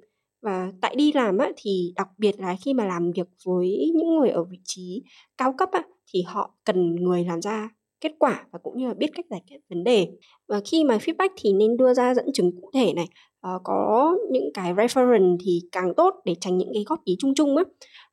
Và 0.42 0.72
tại 0.80 0.94
đi 0.96 1.12
làm 1.12 1.38
á 1.38 1.50
thì 1.56 1.92
đặc 1.96 2.08
biệt 2.18 2.40
là 2.40 2.56
khi 2.64 2.74
mà 2.74 2.84
làm 2.84 3.12
việc 3.12 3.28
với 3.46 3.92
những 3.94 4.16
người 4.16 4.30
ở 4.30 4.44
vị 4.44 4.58
trí 4.64 5.02
cao 5.38 5.54
cấp 5.58 5.68
á 5.72 5.82
thì 6.12 6.22
họ 6.22 6.54
cần 6.64 6.94
người 6.94 7.24
làm 7.24 7.42
ra 7.42 7.68
kết 8.00 8.12
quả 8.18 8.46
và 8.52 8.58
cũng 8.62 8.78
như 8.78 8.88
là 8.88 8.94
biết 8.94 9.10
cách 9.14 9.26
giải 9.30 9.42
quyết 9.50 9.56
vấn 9.68 9.84
đề. 9.84 10.08
Và 10.48 10.60
khi 10.64 10.84
mà 10.84 10.96
feedback 10.96 11.28
thì 11.36 11.52
nên 11.52 11.76
đưa 11.76 11.94
ra 11.94 12.14
dẫn 12.14 12.26
chứng 12.32 12.60
cụ 12.60 12.70
thể 12.74 12.92
này 12.92 13.06
à, 13.40 13.50
có 13.64 14.14
những 14.30 14.50
cái 14.54 14.74
reference 14.74 15.36
thì 15.44 15.60
càng 15.72 15.94
tốt 15.96 16.14
để 16.24 16.34
tránh 16.40 16.58
những 16.58 16.70
cái 16.74 16.84
góp 16.86 17.04
ý 17.04 17.16
chung 17.18 17.34
chung 17.34 17.56
á. 17.56 17.64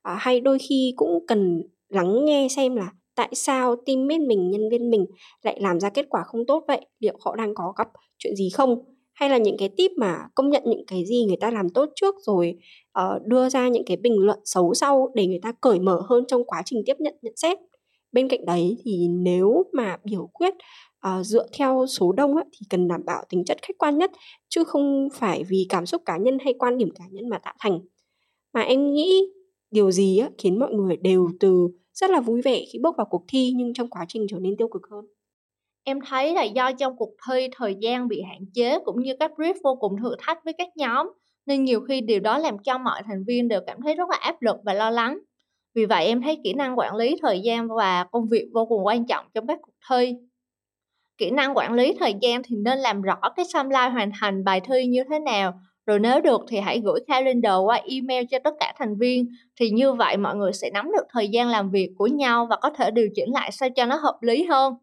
À, 0.02 0.16
hay 0.20 0.40
đôi 0.40 0.58
khi 0.58 0.92
cũng 0.96 1.26
cần 1.26 1.62
lắng 1.92 2.24
nghe 2.24 2.48
xem 2.50 2.76
là 2.76 2.92
tại 3.16 3.28
sao 3.32 3.76
teammate 3.86 4.18
mình 4.18 4.50
nhân 4.50 4.68
viên 4.70 4.90
mình 4.90 5.06
lại 5.42 5.58
làm 5.60 5.80
ra 5.80 5.90
kết 5.90 6.06
quả 6.10 6.22
không 6.26 6.46
tốt 6.46 6.64
vậy 6.68 6.86
liệu 7.00 7.16
họ 7.24 7.36
đang 7.36 7.54
có 7.54 7.72
gặp 7.78 7.88
chuyện 8.18 8.36
gì 8.36 8.48
không? 8.54 8.78
Hay 9.14 9.28
là 9.30 9.36
những 9.38 9.56
cái 9.58 9.68
tip 9.76 9.90
mà 9.98 10.18
công 10.34 10.50
nhận 10.50 10.62
những 10.66 10.84
cái 10.86 11.04
gì 11.06 11.24
người 11.24 11.36
ta 11.40 11.50
làm 11.50 11.70
tốt 11.70 11.88
trước 11.94 12.14
rồi 12.26 12.54
uh, 12.98 13.22
đưa 13.26 13.48
ra 13.48 13.68
những 13.68 13.84
cái 13.86 13.96
bình 13.96 14.18
luận 14.18 14.38
xấu 14.44 14.74
sau 14.74 15.08
để 15.14 15.26
người 15.26 15.40
ta 15.42 15.52
cởi 15.60 15.80
mở 15.80 16.02
hơn 16.08 16.24
trong 16.28 16.44
quá 16.44 16.62
trình 16.64 16.82
tiếp 16.86 16.96
nhận 16.98 17.14
nhận 17.22 17.36
xét? 17.36 17.58
Bên 18.12 18.28
cạnh 18.28 18.44
đấy 18.46 18.76
thì 18.84 19.08
nếu 19.08 19.64
mà 19.72 19.96
biểu 20.04 20.26
quyết 20.32 20.54
uh, 21.08 21.26
dựa 21.26 21.46
theo 21.58 21.86
số 21.88 22.12
đông 22.12 22.36
á, 22.36 22.44
thì 22.52 22.66
cần 22.70 22.88
đảm 22.88 23.00
bảo 23.06 23.24
tính 23.28 23.44
chất 23.44 23.58
khách 23.62 23.78
quan 23.78 23.98
nhất 23.98 24.10
chứ 24.48 24.64
không 24.64 25.08
phải 25.14 25.44
vì 25.48 25.66
cảm 25.68 25.86
xúc 25.86 26.02
cá 26.04 26.16
nhân 26.16 26.38
hay 26.44 26.54
quan 26.58 26.78
điểm 26.78 26.90
cá 26.94 27.04
nhân 27.10 27.28
mà 27.28 27.38
tạo 27.38 27.54
thành. 27.58 27.80
Mà 28.54 28.60
em 28.60 28.92
nghĩ 28.92 29.22
điều 29.70 29.90
gì 29.90 30.18
á, 30.18 30.30
khiến 30.38 30.58
mọi 30.58 30.72
người 30.72 30.96
đều 30.96 31.30
từ 31.40 31.68
rất 31.94 32.10
là 32.10 32.20
vui 32.20 32.42
vẻ 32.42 32.60
khi 32.72 32.78
bước 32.82 32.96
vào 32.96 33.06
cuộc 33.10 33.24
thi 33.28 33.52
nhưng 33.56 33.74
trong 33.74 33.90
quá 33.90 34.04
trình 34.08 34.26
trở 34.28 34.38
nên 34.38 34.56
tiêu 34.56 34.68
cực 34.68 34.82
hơn 34.90 35.04
em 35.84 35.98
thấy 36.06 36.34
là 36.34 36.42
do 36.42 36.72
trong 36.72 36.96
cuộc 36.96 37.10
thi 37.28 37.48
thời 37.56 37.74
gian 37.80 38.08
bị 38.08 38.22
hạn 38.22 38.40
chế 38.54 38.78
cũng 38.84 39.02
như 39.02 39.16
các 39.20 39.30
brief 39.36 39.54
vô 39.64 39.76
cùng 39.80 39.96
thử 40.02 40.14
thách 40.18 40.44
với 40.44 40.52
các 40.58 40.68
nhóm 40.76 41.10
nên 41.46 41.64
nhiều 41.64 41.80
khi 41.80 42.00
điều 42.00 42.20
đó 42.20 42.38
làm 42.38 42.58
cho 42.58 42.78
mọi 42.78 43.02
thành 43.06 43.24
viên 43.26 43.48
đều 43.48 43.60
cảm 43.66 43.78
thấy 43.82 43.94
rất 43.94 44.08
là 44.10 44.16
áp 44.16 44.42
lực 44.42 44.56
và 44.64 44.74
lo 44.74 44.90
lắng 44.90 45.18
vì 45.74 45.86
vậy 45.86 46.06
em 46.06 46.22
thấy 46.22 46.40
kỹ 46.44 46.52
năng 46.52 46.78
quản 46.78 46.96
lý 46.96 47.16
thời 47.22 47.40
gian 47.40 47.68
và 47.68 48.04
công 48.12 48.28
việc 48.28 48.48
vô 48.54 48.66
cùng 48.66 48.86
quan 48.86 49.06
trọng 49.06 49.26
trong 49.34 49.46
các 49.46 49.58
cuộc 49.62 49.72
thi. 49.90 50.14
Kỹ 51.18 51.30
năng 51.30 51.56
quản 51.56 51.72
lý 51.72 51.94
thời 52.00 52.14
gian 52.22 52.42
thì 52.44 52.56
nên 52.56 52.78
làm 52.78 53.02
rõ 53.02 53.20
cái 53.36 53.46
timeline 53.54 53.88
hoàn 53.88 54.10
thành 54.20 54.44
bài 54.44 54.60
thi 54.60 54.86
như 54.86 55.04
thế 55.10 55.18
nào, 55.18 55.60
rồi 55.86 55.98
nếu 55.98 56.20
được 56.20 56.40
thì 56.48 56.58
hãy 56.58 56.80
gửi 56.84 57.00
calendar 57.06 57.54
qua 57.64 57.80
email 57.90 58.24
cho 58.30 58.38
tất 58.44 58.54
cả 58.60 58.74
thành 58.78 58.96
viên, 58.98 59.26
thì 59.60 59.70
như 59.70 59.92
vậy 59.92 60.16
mọi 60.16 60.36
người 60.36 60.52
sẽ 60.52 60.70
nắm 60.70 60.92
được 60.92 61.04
thời 61.10 61.28
gian 61.28 61.48
làm 61.48 61.70
việc 61.70 61.90
của 61.98 62.06
nhau 62.06 62.46
và 62.50 62.56
có 62.56 62.70
thể 62.70 62.90
điều 62.90 63.08
chỉnh 63.14 63.32
lại 63.32 63.50
sao 63.52 63.68
cho 63.76 63.84
nó 63.84 63.96
hợp 63.96 64.18
lý 64.22 64.44
hơn. 64.44 64.74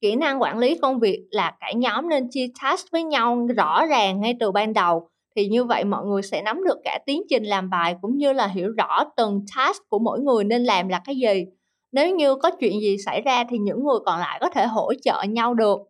Kỹ 0.00 0.16
năng 0.16 0.42
quản 0.42 0.58
lý 0.58 0.78
công 0.78 0.98
việc 0.98 1.26
là 1.30 1.52
cả 1.60 1.72
nhóm 1.76 2.08
nên 2.08 2.28
chia 2.30 2.46
task 2.62 2.86
với 2.92 3.02
nhau 3.02 3.46
rõ 3.56 3.86
ràng 3.86 4.20
ngay 4.20 4.34
từ 4.40 4.52
ban 4.52 4.72
đầu. 4.72 5.08
Thì 5.36 5.48
như 5.48 5.64
vậy 5.64 5.84
mọi 5.84 6.06
người 6.06 6.22
sẽ 6.22 6.42
nắm 6.42 6.64
được 6.64 6.78
cả 6.84 6.98
tiến 7.06 7.22
trình 7.30 7.44
làm 7.44 7.70
bài 7.70 7.96
cũng 8.02 8.16
như 8.18 8.32
là 8.32 8.46
hiểu 8.46 8.70
rõ 8.78 9.04
từng 9.16 9.44
task 9.56 9.82
của 9.88 9.98
mỗi 9.98 10.20
người 10.20 10.44
nên 10.44 10.64
làm 10.64 10.88
là 10.88 11.00
cái 11.04 11.16
gì. 11.16 11.44
Nếu 11.92 12.14
như 12.16 12.34
có 12.36 12.50
chuyện 12.50 12.80
gì 12.80 12.96
xảy 13.06 13.20
ra 13.20 13.44
thì 13.50 13.58
những 13.58 13.84
người 13.84 13.98
còn 14.06 14.20
lại 14.20 14.38
có 14.40 14.48
thể 14.50 14.66
hỗ 14.66 14.92
trợ 15.02 15.22
nhau 15.28 15.54
được. 15.54 15.80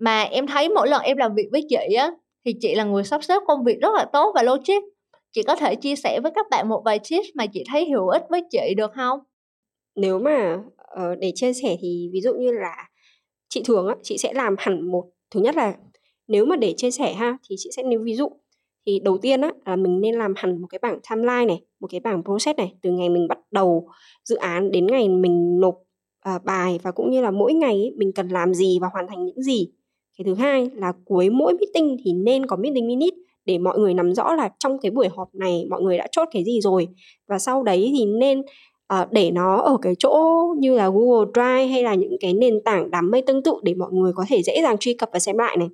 Mà 0.00 0.22
em 0.22 0.46
thấy 0.46 0.68
mỗi 0.68 0.88
lần 0.88 1.02
em 1.02 1.16
làm 1.16 1.34
việc 1.34 1.48
với 1.52 1.66
chị 1.68 1.94
á 1.98 2.10
thì 2.44 2.54
chị 2.60 2.74
là 2.74 2.84
người 2.84 3.04
sắp 3.04 3.24
xếp 3.24 3.42
công 3.46 3.64
việc 3.64 3.78
rất 3.80 3.90
là 3.94 4.04
tốt 4.12 4.32
và 4.34 4.42
logic. 4.42 4.82
Chị 5.32 5.42
có 5.42 5.56
thể 5.56 5.74
chia 5.74 5.96
sẻ 5.96 6.20
với 6.22 6.32
các 6.34 6.46
bạn 6.50 6.68
một 6.68 6.82
vài 6.84 6.98
tips 6.98 7.26
mà 7.34 7.46
chị 7.46 7.64
thấy 7.70 7.90
hữu 7.90 8.08
ích 8.08 8.22
với 8.30 8.42
chị 8.50 8.74
được 8.76 8.90
không? 8.94 9.18
Nếu 9.96 10.18
mà 10.18 10.54
uh, 10.54 11.18
để 11.18 11.32
chia 11.34 11.52
sẻ 11.52 11.76
thì 11.80 12.10
ví 12.12 12.20
dụ 12.20 12.34
như 12.34 12.52
là 12.52 12.88
chị 13.48 13.62
thường 13.64 13.86
á 13.86 13.94
chị 14.02 14.18
sẽ 14.18 14.32
làm 14.32 14.54
hẳn 14.58 14.90
một 14.90 15.04
thứ 15.30 15.40
nhất 15.40 15.56
là 15.56 15.74
nếu 16.28 16.44
mà 16.44 16.56
để 16.56 16.74
chia 16.76 16.90
sẻ 16.90 17.12
ha 17.12 17.38
thì 17.48 17.56
chị 17.58 17.70
sẽ 17.76 17.82
nêu 17.82 18.00
ví 18.04 18.14
dụ 18.14 18.28
thì 18.86 19.00
đầu 19.04 19.18
tiên 19.18 19.40
á 19.40 19.50
là 19.66 19.76
mình 19.76 20.00
nên 20.00 20.14
làm 20.14 20.34
hẳn 20.36 20.60
một 20.60 20.66
cái 20.70 20.78
bảng 20.82 20.98
timeline 21.10 21.44
này 21.44 21.60
một 21.80 21.88
cái 21.90 22.00
bảng 22.00 22.22
process 22.24 22.56
này 22.56 22.74
từ 22.82 22.90
ngày 22.90 23.08
mình 23.08 23.28
bắt 23.28 23.38
đầu 23.50 23.88
dự 24.24 24.36
án 24.36 24.70
đến 24.70 24.86
ngày 24.86 25.08
mình 25.08 25.60
nộp 25.60 25.74
uh, 26.34 26.44
bài 26.44 26.80
và 26.82 26.90
cũng 26.90 27.10
như 27.10 27.22
là 27.22 27.30
mỗi 27.30 27.54
ngày 27.54 27.72
ấy, 27.72 27.92
mình 27.96 28.12
cần 28.14 28.28
làm 28.28 28.54
gì 28.54 28.78
và 28.80 28.88
hoàn 28.92 29.06
thành 29.08 29.24
những 29.24 29.42
gì 29.42 29.68
cái 30.18 30.24
thứ 30.24 30.34
hai 30.34 30.70
là 30.74 30.92
cuối 31.04 31.30
mỗi 31.30 31.54
meeting 31.60 31.96
thì 32.04 32.12
nên 32.12 32.46
có 32.46 32.56
meeting 32.56 32.86
minute 32.86 33.16
để 33.44 33.58
mọi 33.58 33.78
người 33.78 33.94
nắm 33.94 34.14
rõ 34.14 34.34
là 34.34 34.50
trong 34.58 34.78
cái 34.78 34.90
buổi 34.90 35.08
họp 35.08 35.34
này 35.34 35.66
mọi 35.70 35.82
người 35.82 35.98
đã 35.98 36.06
chốt 36.12 36.28
cái 36.32 36.44
gì 36.44 36.60
rồi. 36.60 36.88
Và 37.28 37.38
sau 37.38 37.62
đấy 37.62 37.92
thì 37.96 38.04
nên 38.04 38.40
uh, 38.40 39.10
để 39.10 39.30
nó 39.30 39.56
ở 39.56 39.76
cái 39.82 39.94
chỗ 39.98 40.44
như 40.58 40.76
là 40.76 40.88
Google 40.88 41.30
Drive 41.34 41.66
hay 41.66 41.82
là 41.82 41.94
những 41.94 42.16
cái 42.20 42.32
nền 42.32 42.60
tảng 42.64 42.90
đám 42.90 43.10
mây 43.10 43.22
tương 43.22 43.42
tự 43.42 43.54
để 43.62 43.74
mọi 43.74 43.92
người 43.92 44.12
có 44.12 44.24
thể 44.28 44.42
dễ 44.42 44.62
dàng 44.62 44.78
truy 44.78 44.94
cập 44.94 45.08
và 45.12 45.18
xem 45.18 45.38
lại 45.38 45.56
này. 45.56 45.68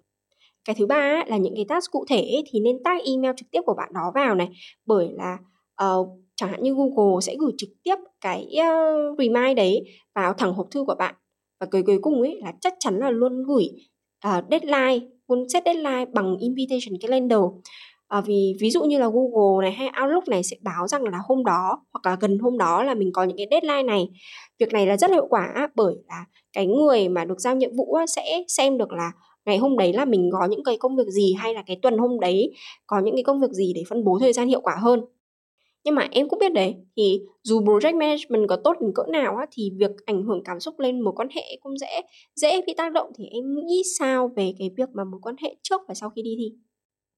Cái 0.64 0.76
thứ 0.78 0.86
ba 0.86 1.24
là 1.26 1.36
những 1.36 1.54
cái 1.56 1.64
task 1.68 1.90
cụ 1.90 2.04
thể 2.08 2.42
thì 2.50 2.60
nên 2.60 2.82
tag 2.84 2.98
email 3.04 3.34
trực 3.36 3.50
tiếp 3.50 3.60
của 3.66 3.74
bạn 3.74 3.90
đó 3.94 4.12
vào 4.14 4.34
này 4.34 4.48
bởi 4.86 5.08
là 5.12 5.38
uh, 5.84 6.08
chẳng 6.36 6.50
hạn 6.50 6.62
như 6.62 6.74
Google 6.74 7.20
sẽ 7.20 7.36
gửi 7.38 7.52
trực 7.58 7.70
tiếp 7.84 7.96
cái 8.20 8.46
uh, 8.60 9.18
remind 9.18 9.56
đấy 9.56 9.84
vào 10.14 10.32
thẳng 10.32 10.54
hộp 10.54 10.66
thư 10.70 10.84
của 10.84 10.94
bạn. 10.98 11.14
Và 11.60 11.66
cuối 11.70 11.82
cuối 11.86 11.98
cùng 12.02 12.20
ấy 12.20 12.40
là 12.42 12.52
chắc 12.60 12.74
chắn 12.78 12.98
là 12.98 13.10
luôn 13.10 13.42
gửi 13.46 13.68
uh, 14.26 14.44
deadline 14.50 15.06
muốn 15.28 15.48
set 15.48 15.62
deadline 15.64 16.04
bằng 16.12 16.36
invitation 16.36 16.98
calendar 17.00 17.40
À, 18.08 18.20
vì 18.20 18.54
ví 18.60 18.70
dụ 18.70 18.84
như 18.84 18.98
là 18.98 19.08
Google 19.08 19.62
này 19.62 19.72
hay 19.72 19.88
Outlook 20.02 20.28
này 20.28 20.42
sẽ 20.42 20.56
báo 20.62 20.88
rằng 20.88 21.04
là 21.04 21.18
hôm 21.28 21.44
đó 21.44 21.84
hoặc 21.92 22.10
là 22.10 22.16
gần 22.20 22.38
hôm 22.38 22.58
đó 22.58 22.82
là 22.82 22.94
mình 22.94 23.10
có 23.12 23.24
những 23.24 23.36
cái 23.36 23.46
deadline 23.50 23.82
này. 23.82 24.08
Việc 24.58 24.72
này 24.72 24.86
là 24.86 24.96
rất 24.96 25.10
hiệu 25.10 25.26
quả 25.30 25.68
bởi 25.74 25.94
là 26.08 26.24
cái 26.52 26.66
người 26.66 27.08
mà 27.08 27.24
được 27.24 27.40
giao 27.40 27.56
nhiệm 27.56 27.70
vụ 27.76 27.98
sẽ 28.08 28.44
xem 28.48 28.78
được 28.78 28.92
là 28.92 29.12
ngày 29.46 29.58
hôm 29.58 29.76
đấy 29.76 29.92
là 29.92 30.04
mình 30.04 30.30
có 30.32 30.46
những 30.50 30.64
cái 30.64 30.76
công 30.76 30.96
việc 30.96 31.06
gì 31.06 31.34
hay 31.38 31.54
là 31.54 31.62
cái 31.66 31.78
tuần 31.82 31.98
hôm 31.98 32.20
đấy 32.20 32.52
có 32.86 33.00
những 33.00 33.14
cái 33.14 33.24
công 33.24 33.40
việc 33.40 33.50
gì 33.50 33.72
để 33.74 33.82
phân 33.88 34.04
bố 34.04 34.18
thời 34.20 34.32
gian 34.32 34.48
hiệu 34.48 34.60
quả 34.60 34.76
hơn 34.80 35.00
nhưng 35.88 35.94
mà 35.94 36.08
em 36.10 36.28
cũng 36.28 36.38
biết 36.38 36.52
đấy 36.52 36.76
thì 36.96 37.20
dù 37.42 37.60
project 37.60 37.98
management 37.98 38.48
có 38.48 38.56
tốt 38.64 38.76
đến 38.80 38.92
cỡ 38.94 39.02
nào 39.12 39.36
á 39.36 39.46
thì 39.50 39.70
việc 39.78 39.90
ảnh 40.06 40.22
hưởng 40.22 40.42
cảm 40.44 40.60
xúc 40.60 40.80
lên 40.80 41.00
mối 41.00 41.14
quan 41.16 41.28
hệ 41.34 41.42
cũng 41.62 41.78
dễ 41.78 42.00
dễ 42.36 42.60
bị 42.66 42.74
tác 42.76 42.92
động. 42.92 43.10
Thì 43.18 43.24
em 43.24 43.44
nghĩ 43.66 43.82
sao 43.98 44.30
về 44.36 44.52
cái 44.58 44.70
việc 44.76 44.88
mà 44.94 45.04
mối 45.04 45.20
quan 45.22 45.34
hệ 45.42 45.56
trước 45.62 45.80
và 45.88 45.94
sau 45.94 46.10
khi 46.10 46.22
đi 46.22 46.34
thi? 46.38 46.52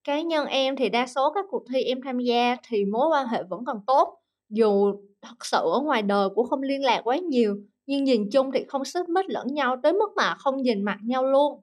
Cá 0.03 0.21
nhân 0.21 0.45
em 0.45 0.75
thì 0.75 0.89
đa 0.89 1.07
số 1.07 1.31
các 1.35 1.45
cuộc 1.49 1.63
thi 1.73 1.81
em 1.81 2.01
tham 2.01 2.19
gia 2.19 2.55
thì 2.69 2.85
mối 2.85 3.07
quan 3.11 3.27
hệ 3.27 3.43
vẫn 3.49 3.65
còn 3.65 3.77
tốt 3.87 4.17
dù 4.49 4.91
thật 5.21 5.35
sự 5.41 5.57
ở 5.57 5.81
ngoài 5.83 6.01
đời 6.01 6.29
cũng 6.35 6.47
không 6.47 6.61
liên 6.61 6.83
lạc 6.83 7.01
quá 7.03 7.17
nhiều 7.17 7.55
nhưng 7.85 8.03
nhìn 8.03 8.29
chung 8.31 8.51
thì 8.53 8.59
không 8.67 8.85
xích 8.85 9.09
mích 9.09 9.25
lẫn 9.29 9.47
nhau 9.47 9.75
tới 9.83 9.93
mức 9.93 10.09
mà 10.15 10.35
không 10.39 10.61
nhìn 10.61 10.81
mặt 10.81 10.97
nhau 11.03 11.23
luôn. 11.23 11.61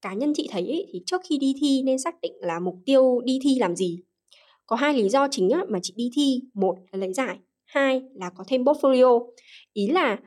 Cá 0.00 0.14
nhân 0.14 0.32
chị 0.36 0.48
thấy 0.50 0.66
ấy, 0.66 0.86
thì 0.92 1.02
trước 1.06 1.20
khi 1.24 1.38
đi 1.38 1.54
thi 1.60 1.82
nên 1.84 1.98
xác 1.98 2.20
định 2.20 2.32
là 2.40 2.60
mục 2.60 2.74
tiêu 2.86 3.20
đi 3.24 3.38
thi 3.42 3.56
làm 3.60 3.76
gì 3.76 4.00
có 4.68 4.76
hai 4.76 4.94
lý 4.94 5.08
do 5.08 5.28
chính 5.30 5.50
á, 5.50 5.64
mà 5.68 5.78
chị 5.82 5.94
đi 5.96 6.10
thi. 6.14 6.40
Một 6.54 6.74
là 6.92 6.98
lấy 6.98 7.12
giải 7.12 7.38
hai 7.66 8.02
là 8.14 8.30
có 8.30 8.44
thêm 8.48 8.64
portfolio. 8.64 9.26
Ý 9.72 9.86
là 9.88 10.18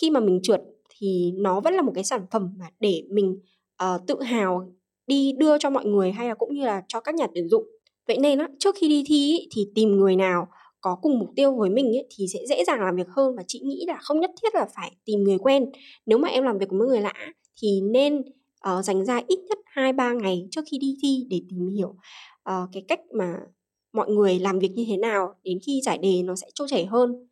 khi 0.00 0.10
mà 0.10 0.20
mình 0.20 0.40
trượt 0.42 0.60
thì 0.98 1.32
nó 1.36 1.60
vẫn 1.60 1.74
là 1.74 1.82
một 1.82 1.92
cái 1.94 2.04
sản 2.04 2.26
phẩm 2.30 2.54
mà 2.58 2.66
để 2.80 3.02
mình 3.10 3.40
uh, 3.82 4.06
tự 4.06 4.22
hào 4.22 4.72
đi 5.06 5.32
đưa 5.38 5.58
cho 5.58 5.70
mọi 5.70 5.84
người 5.84 6.12
hay 6.12 6.28
là 6.28 6.34
cũng 6.34 6.54
như 6.54 6.64
là 6.64 6.82
cho 6.88 7.00
các 7.00 7.14
nhà 7.14 7.26
tuyển 7.34 7.48
dụng. 7.48 7.64
Vậy 8.08 8.18
nên 8.18 8.38
á, 8.38 8.48
trước 8.58 8.74
khi 8.78 8.88
đi 8.88 9.04
thi 9.06 9.14
ý, 9.14 9.48
thì 9.54 9.66
tìm 9.74 9.96
người 9.96 10.16
nào 10.16 10.48
có 10.80 10.98
cùng 11.02 11.18
mục 11.18 11.28
tiêu 11.36 11.56
với 11.56 11.70
mình 11.70 11.86
ấy, 11.86 12.06
thì 12.16 12.26
sẽ 12.34 12.40
dễ 12.48 12.64
dàng 12.64 12.80
làm 12.80 12.96
việc 12.96 13.08
hơn 13.16 13.36
và 13.36 13.42
chị 13.46 13.60
nghĩ 13.64 13.84
là 13.86 13.98
không 14.00 14.20
nhất 14.20 14.30
thiết 14.42 14.54
là 14.54 14.66
phải 14.76 14.92
tìm 15.04 15.24
người 15.24 15.38
quen. 15.38 15.70
Nếu 16.06 16.18
mà 16.18 16.28
em 16.28 16.44
làm 16.44 16.58
việc 16.58 16.70
với 16.70 16.88
người 16.88 17.00
lạ 17.00 17.14
thì 17.62 17.80
nên 17.80 18.22
uh, 18.78 18.84
dành 18.84 19.04
ra 19.04 19.20
ít 19.26 19.38
nhất 19.48 19.58
2-3 19.74 20.20
ngày 20.20 20.48
trước 20.50 20.62
khi 20.70 20.78
đi 20.78 20.96
thi 21.02 21.26
để 21.30 21.40
tìm 21.50 21.68
hiểu 21.68 21.88
uh, 22.50 22.68
cái 22.72 22.84
cách 22.88 23.00
mà 23.12 23.34
mọi 23.92 24.10
người 24.10 24.38
làm 24.38 24.58
việc 24.58 24.70
như 24.74 24.84
thế 24.88 24.96
nào 24.96 25.34
đến 25.42 25.58
khi 25.66 25.80
giải 25.84 25.98
đề 25.98 26.22
nó 26.22 26.34
sẽ 26.36 26.46
trôi 26.54 26.68
chảy 26.70 26.86
hơn. 26.86 27.28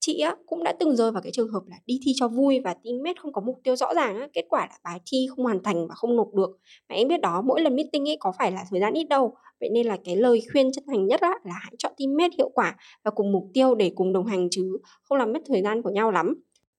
Chị 0.00 0.18
á, 0.18 0.36
cũng 0.46 0.64
đã 0.64 0.72
từng 0.80 0.96
rơi 0.96 1.12
vào 1.12 1.22
cái 1.22 1.32
trường 1.32 1.48
hợp 1.48 1.62
là 1.66 1.76
đi 1.86 2.00
thi 2.04 2.12
cho 2.16 2.28
vui 2.28 2.60
và 2.60 2.74
teammate 2.84 3.20
không 3.22 3.32
có 3.32 3.40
mục 3.40 3.60
tiêu 3.64 3.76
rõ 3.76 3.94
ràng 3.94 4.16
á, 4.20 4.28
kết 4.32 4.44
quả 4.48 4.60
là 4.70 4.78
bài 4.84 5.00
thi 5.06 5.26
không 5.30 5.44
hoàn 5.44 5.62
thành 5.62 5.88
và 5.88 5.94
không 5.94 6.16
nộp 6.16 6.34
được. 6.34 6.58
Mà 6.88 6.96
em 6.96 7.08
biết 7.08 7.20
đó 7.20 7.42
mỗi 7.42 7.60
lần 7.60 7.76
meeting 7.76 8.08
ấy 8.08 8.16
có 8.20 8.32
phải 8.38 8.52
là 8.52 8.64
thời 8.70 8.80
gian 8.80 8.94
ít 8.94 9.04
đâu 9.04 9.34
vậy 9.60 9.70
nên 9.72 9.86
là 9.86 9.96
cái 10.04 10.16
lời 10.16 10.42
khuyên 10.52 10.72
chân 10.72 10.84
thành 10.86 11.06
nhất 11.06 11.20
á, 11.20 11.32
là 11.44 11.54
hãy 11.62 11.74
chọn 11.78 11.92
teammate 11.98 12.36
hiệu 12.38 12.48
quả 12.48 12.76
và 13.04 13.10
cùng 13.10 13.32
mục 13.32 13.44
tiêu 13.54 13.74
để 13.74 13.92
cùng 13.94 14.12
đồng 14.12 14.26
hành 14.26 14.48
chứ 14.50 14.78
không 15.02 15.18
làm 15.18 15.32
mất 15.32 15.40
thời 15.46 15.62
gian 15.62 15.82
của 15.82 15.90
nhau 15.90 16.10
lắm. 16.10 16.34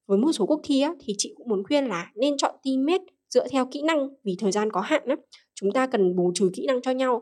Với 0.07 0.17
một 0.17 0.31
số 0.31 0.45
cuộc 0.45 0.61
thi 0.63 0.81
á, 0.81 0.93
thì 0.99 1.13
chị 1.17 1.33
cũng 1.37 1.47
muốn 1.49 1.63
khuyên 1.63 1.85
là 1.85 2.11
nên 2.15 2.37
chọn 2.37 2.55
teammate 2.63 3.03
dựa 3.29 3.47
theo 3.47 3.65
kỹ 3.71 3.81
năng 3.81 4.09
vì 4.23 4.35
thời 4.39 4.51
gian 4.51 4.71
có 4.71 4.81
hạn 4.81 5.03
á. 5.07 5.15
Chúng 5.55 5.71
ta 5.71 5.87
cần 5.87 6.15
bù 6.15 6.31
trừ 6.35 6.49
kỹ 6.53 6.65
năng 6.67 6.81
cho 6.81 6.91
nhau 6.91 7.21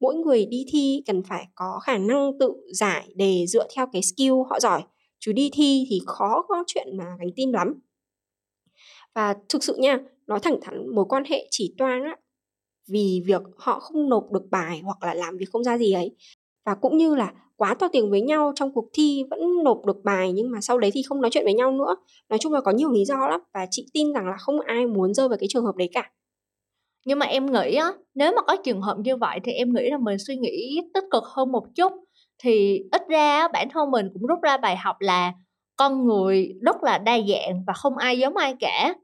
mỗi 0.00 0.14
người 0.14 0.46
đi 0.46 0.64
thi 0.72 1.02
cần 1.06 1.22
phải 1.22 1.46
có 1.54 1.80
khả 1.82 1.98
năng 1.98 2.38
tự 2.40 2.54
giải 2.72 3.08
đề 3.14 3.44
dựa 3.48 3.66
theo 3.76 3.86
cái 3.92 4.02
skill 4.02 4.32
họ 4.50 4.60
giỏi. 4.60 4.82
Chứ 5.20 5.32
đi 5.32 5.50
thi 5.52 5.86
thì 5.90 6.00
khó 6.06 6.42
có 6.48 6.64
chuyện 6.66 6.86
mà 6.96 7.04
gánh 7.18 7.30
tin 7.36 7.52
lắm. 7.52 7.80
Và 9.14 9.34
thực 9.48 9.64
sự 9.64 9.76
nha, 9.78 9.98
nói 10.26 10.40
thẳng 10.42 10.58
thắn, 10.62 10.94
mối 10.94 11.04
quan 11.08 11.24
hệ 11.24 11.48
chỉ 11.50 11.74
toang 11.78 12.02
á, 12.02 12.16
vì 12.90 13.22
việc 13.26 13.42
họ 13.56 13.80
không 13.80 14.08
nộp 14.08 14.32
được 14.32 14.50
bài 14.50 14.80
hoặc 14.84 15.02
là 15.02 15.14
làm 15.14 15.36
việc 15.36 15.46
không 15.52 15.64
ra 15.64 15.78
gì 15.78 15.92
ấy. 15.92 16.16
Và 16.66 16.74
cũng 16.74 16.96
như 16.98 17.14
là 17.14 17.32
quá 17.56 17.74
to 17.74 17.88
tiếng 17.92 18.10
với 18.10 18.20
nhau 18.20 18.52
trong 18.56 18.74
cuộc 18.74 18.90
thi 18.92 19.24
vẫn 19.30 19.40
nộp 19.64 19.84
được 19.86 20.04
bài 20.04 20.32
nhưng 20.32 20.50
mà 20.50 20.60
sau 20.60 20.78
đấy 20.78 20.90
thì 20.94 21.02
không 21.02 21.20
nói 21.20 21.30
chuyện 21.30 21.44
với 21.44 21.54
nhau 21.54 21.72
nữa. 21.72 21.96
Nói 22.28 22.38
chung 22.38 22.52
là 22.52 22.60
có 22.60 22.70
nhiều 22.72 22.90
lý 22.92 23.04
do 23.04 23.28
lắm 23.28 23.40
và 23.54 23.66
chị 23.70 23.86
tin 23.94 24.12
rằng 24.14 24.26
là 24.28 24.36
không 24.38 24.60
ai 24.60 24.86
muốn 24.86 25.14
rơi 25.14 25.28
vào 25.28 25.38
cái 25.38 25.48
trường 25.50 25.64
hợp 25.64 25.76
đấy 25.76 25.90
cả 25.92 26.10
nhưng 27.08 27.18
mà 27.18 27.26
em 27.26 27.46
nghĩ 27.52 27.74
á, 27.74 27.92
nếu 28.14 28.32
mà 28.36 28.42
có 28.42 28.56
trường 28.56 28.80
hợp 28.80 28.96
như 28.98 29.16
vậy 29.16 29.40
thì 29.44 29.52
em 29.52 29.74
nghĩ 29.74 29.90
là 29.90 29.98
mình 29.98 30.16
suy 30.26 30.36
nghĩ 30.36 30.80
tích 30.94 31.04
cực 31.10 31.24
hơn 31.24 31.52
một 31.52 31.64
chút. 31.74 31.92
Thì 32.42 32.82
ít 32.92 33.02
ra 33.08 33.48
bản 33.48 33.68
thân 33.70 33.90
mình 33.90 34.08
cũng 34.12 34.22
rút 34.26 34.38
ra 34.42 34.56
bài 34.56 34.76
học 34.76 34.96
là 35.00 35.32
con 35.76 36.04
người 36.04 36.52
rất 36.62 36.82
là 36.82 36.98
đa 36.98 37.18
dạng 37.28 37.64
và 37.66 37.72
không 37.72 37.96
ai 37.96 38.18
giống 38.18 38.36
ai 38.36 38.54
cả. 38.60 38.94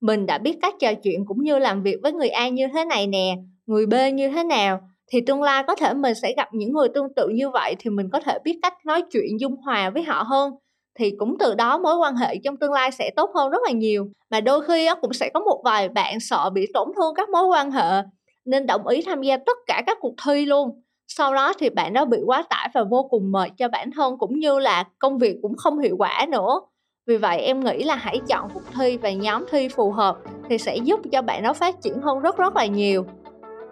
Mình 0.00 0.26
đã 0.26 0.38
biết 0.38 0.58
cách 0.62 0.74
trò 0.80 0.94
chuyện 0.94 1.24
cũng 1.26 1.42
như 1.42 1.58
làm 1.58 1.82
việc 1.82 1.96
với 2.02 2.12
người 2.12 2.28
A 2.28 2.48
như 2.48 2.66
thế 2.74 2.84
này 2.84 3.06
nè, 3.06 3.36
người 3.66 3.86
B 3.86 3.94
như 4.14 4.30
thế 4.30 4.44
nào, 4.44 4.80
thì 5.12 5.20
tương 5.26 5.42
lai 5.42 5.64
có 5.66 5.74
thể 5.74 5.94
mình 5.94 6.14
sẽ 6.14 6.34
gặp 6.36 6.48
những 6.52 6.72
người 6.72 6.88
tương 6.94 7.14
tự 7.16 7.28
như 7.28 7.50
vậy 7.50 7.76
thì 7.78 7.90
mình 7.90 8.08
có 8.12 8.20
thể 8.20 8.38
biết 8.44 8.58
cách 8.62 8.74
nói 8.86 9.02
chuyện 9.12 9.40
dung 9.40 9.56
hòa 9.56 9.90
với 9.90 10.02
họ 10.02 10.22
hơn 10.22 10.52
thì 10.98 11.14
cũng 11.18 11.38
từ 11.38 11.54
đó 11.54 11.78
mối 11.78 11.96
quan 11.96 12.16
hệ 12.16 12.36
trong 12.44 12.56
tương 12.56 12.72
lai 12.72 12.90
sẽ 12.90 13.10
tốt 13.16 13.30
hơn 13.34 13.50
rất 13.50 13.62
là 13.66 13.72
nhiều. 13.72 14.06
Mà 14.30 14.40
đôi 14.40 14.62
khi 14.66 14.88
cũng 15.00 15.12
sẽ 15.12 15.30
có 15.34 15.40
một 15.40 15.60
vài 15.64 15.88
bạn 15.88 16.20
sợ 16.20 16.50
bị 16.50 16.66
tổn 16.74 16.88
thương 16.96 17.14
các 17.14 17.28
mối 17.28 17.46
quan 17.46 17.70
hệ, 17.70 18.02
nên 18.44 18.66
đồng 18.66 18.86
ý 18.86 19.02
tham 19.06 19.22
gia 19.22 19.36
tất 19.36 19.58
cả 19.66 19.82
các 19.86 19.98
cuộc 20.00 20.14
thi 20.26 20.46
luôn. 20.46 20.82
Sau 21.08 21.34
đó 21.34 21.52
thì 21.58 21.70
bạn 21.70 21.92
đó 21.92 22.04
bị 22.04 22.18
quá 22.26 22.44
tải 22.50 22.68
và 22.74 22.84
vô 22.84 23.02
cùng 23.10 23.32
mệt 23.32 23.50
cho 23.58 23.68
bản 23.68 23.90
thân, 23.90 24.18
cũng 24.18 24.38
như 24.38 24.58
là 24.58 24.84
công 24.98 25.18
việc 25.18 25.36
cũng 25.42 25.56
không 25.56 25.78
hiệu 25.78 25.96
quả 25.98 26.26
nữa. 26.28 26.60
Vì 27.06 27.16
vậy 27.16 27.40
em 27.40 27.64
nghĩ 27.64 27.84
là 27.84 27.94
hãy 27.94 28.20
chọn 28.28 28.48
cuộc 28.54 28.62
thi 28.74 28.96
và 28.96 29.10
nhóm 29.10 29.44
thi 29.50 29.68
phù 29.68 29.90
hợp 29.90 30.16
thì 30.48 30.58
sẽ 30.58 30.76
giúp 30.76 31.00
cho 31.12 31.22
bạn 31.22 31.42
đó 31.42 31.52
phát 31.52 31.80
triển 31.82 32.00
hơn 32.02 32.20
rất 32.20 32.36
rất 32.36 32.56
là 32.56 32.66
nhiều. 32.66 33.04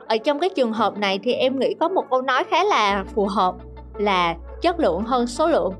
Ở 0.06 0.16
trong 0.16 0.38
cái 0.38 0.50
trường 0.50 0.72
hợp 0.72 0.98
này 0.98 1.18
thì 1.22 1.32
em 1.32 1.58
nghĩ 1.58 1.74
có 1.80 1.88
một 1.88 2.04
câu 2.10 2.22
nói 2.22 2.44
khá 2.44 2.64
là 2.64 3.04
phù 3.14 3.26
hợp 3.26 3.54
là 3.98 4.36
chất 4.62 4.80
lượng 4.80 5.00
hơn 5.00 5.26
số 5.26 5.48
lượng. 5.48 5.74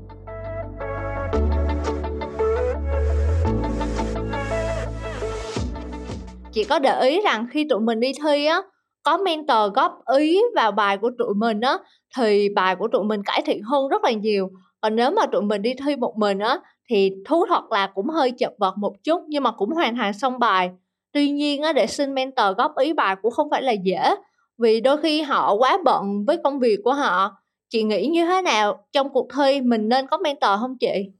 Chị 6.53 6.63
có 6.63 6.79
để 6.79 7.01
ý 7.01 7.21
rằng 7.21 7.47
khi 7.51 7.65
tụi 7.69 7.79
mình 7.79 7.99
đi 7.99 8.11
thi 8.23 8.45
á, 8.45 8.61
có 9.03 9.17
mentor 9.17 9.73
góp 9.73 10.01
ý 10.17 10.41
vào 10.55 10.71
bài 10.71 10.97
của 10.97 11.11
tụi 11.17 11.33
mình 11.35 11.61
á, 11.61 11.77
thì 12.17 12.49
bài 12.49 12.75
của 12.75 12.87
tụi 12.91 13.03
mình 13.03 13.21
cải 13.25 13.41
thiện 13.45 13.63
hơn 13.63 13.87
rất 13.87 14.03
là 14.03 14.11
nhiều. 14.11 14.49
Còn 14.81 14.95
nếu 14.95 15.11
mà 15.11 15.25
tụi 15.25 15.41
mình 15.41 15.61
đi 15.61 15.73
thi 15.85 15.95
một 15.95 16.13
mình 16.17 16.39
á, 16.39 16.59
thì 16.89 17.11
thú 17.25 17.45
thật 17.49 17.71
là 17.71 17.87
cũng 17.87 18.09
hơi 18.09 18.31
chật 18.31 18.53
vật 18.59 18.77
một 18.77 18.93
chút 19.03 19.21
nhưng 19.27 19.43
mà 19.43 19.51
cũng 19.51 19.69
hoàn 19.69 19.95
thành 19.95 20.13
xong 20.13 20.39
bài. 20.39 20.69
Tuy 21.13 21.29
nhiên 21.29 21.61
á, 21.61 21.73
để 21.73 21.87
xin 21.87 22.13
mentor 22.13 22.57
góp 22.57 22.77
ý 22.77 22.93
bài 22.93 23.15
cũng 23.21 23.31
không 23.31 23.49
phải 23.49 23.61
là 23.61 23.71
dễ, 23.71 24.15
vì 24.57 24.81
đôi 24.81 24.97
khi 24.97 25.21
họ 25.21 25.53
quá 25.55 25.77
bận 25.85 26.25
với 26.27 26.37
công 26.43 26.59
việc 26.59 26.79
của 26.83 26.93
họ. 26.93 27.31
Chị 27.69 27.83
nghĩ 27.83 28.07
như 28.07 28.25
thế 28.25 28.41
nào 28.41 28.85
trong 28.91 29.09
cuộc 29.09 29.27
thi, 29.37 29.61
mình 29.61 29.89
nên 29.89 30.07
có 30.07 30.17
mentor 30.17 30.51
không 30.59 30.77
chị? 30.77 31.11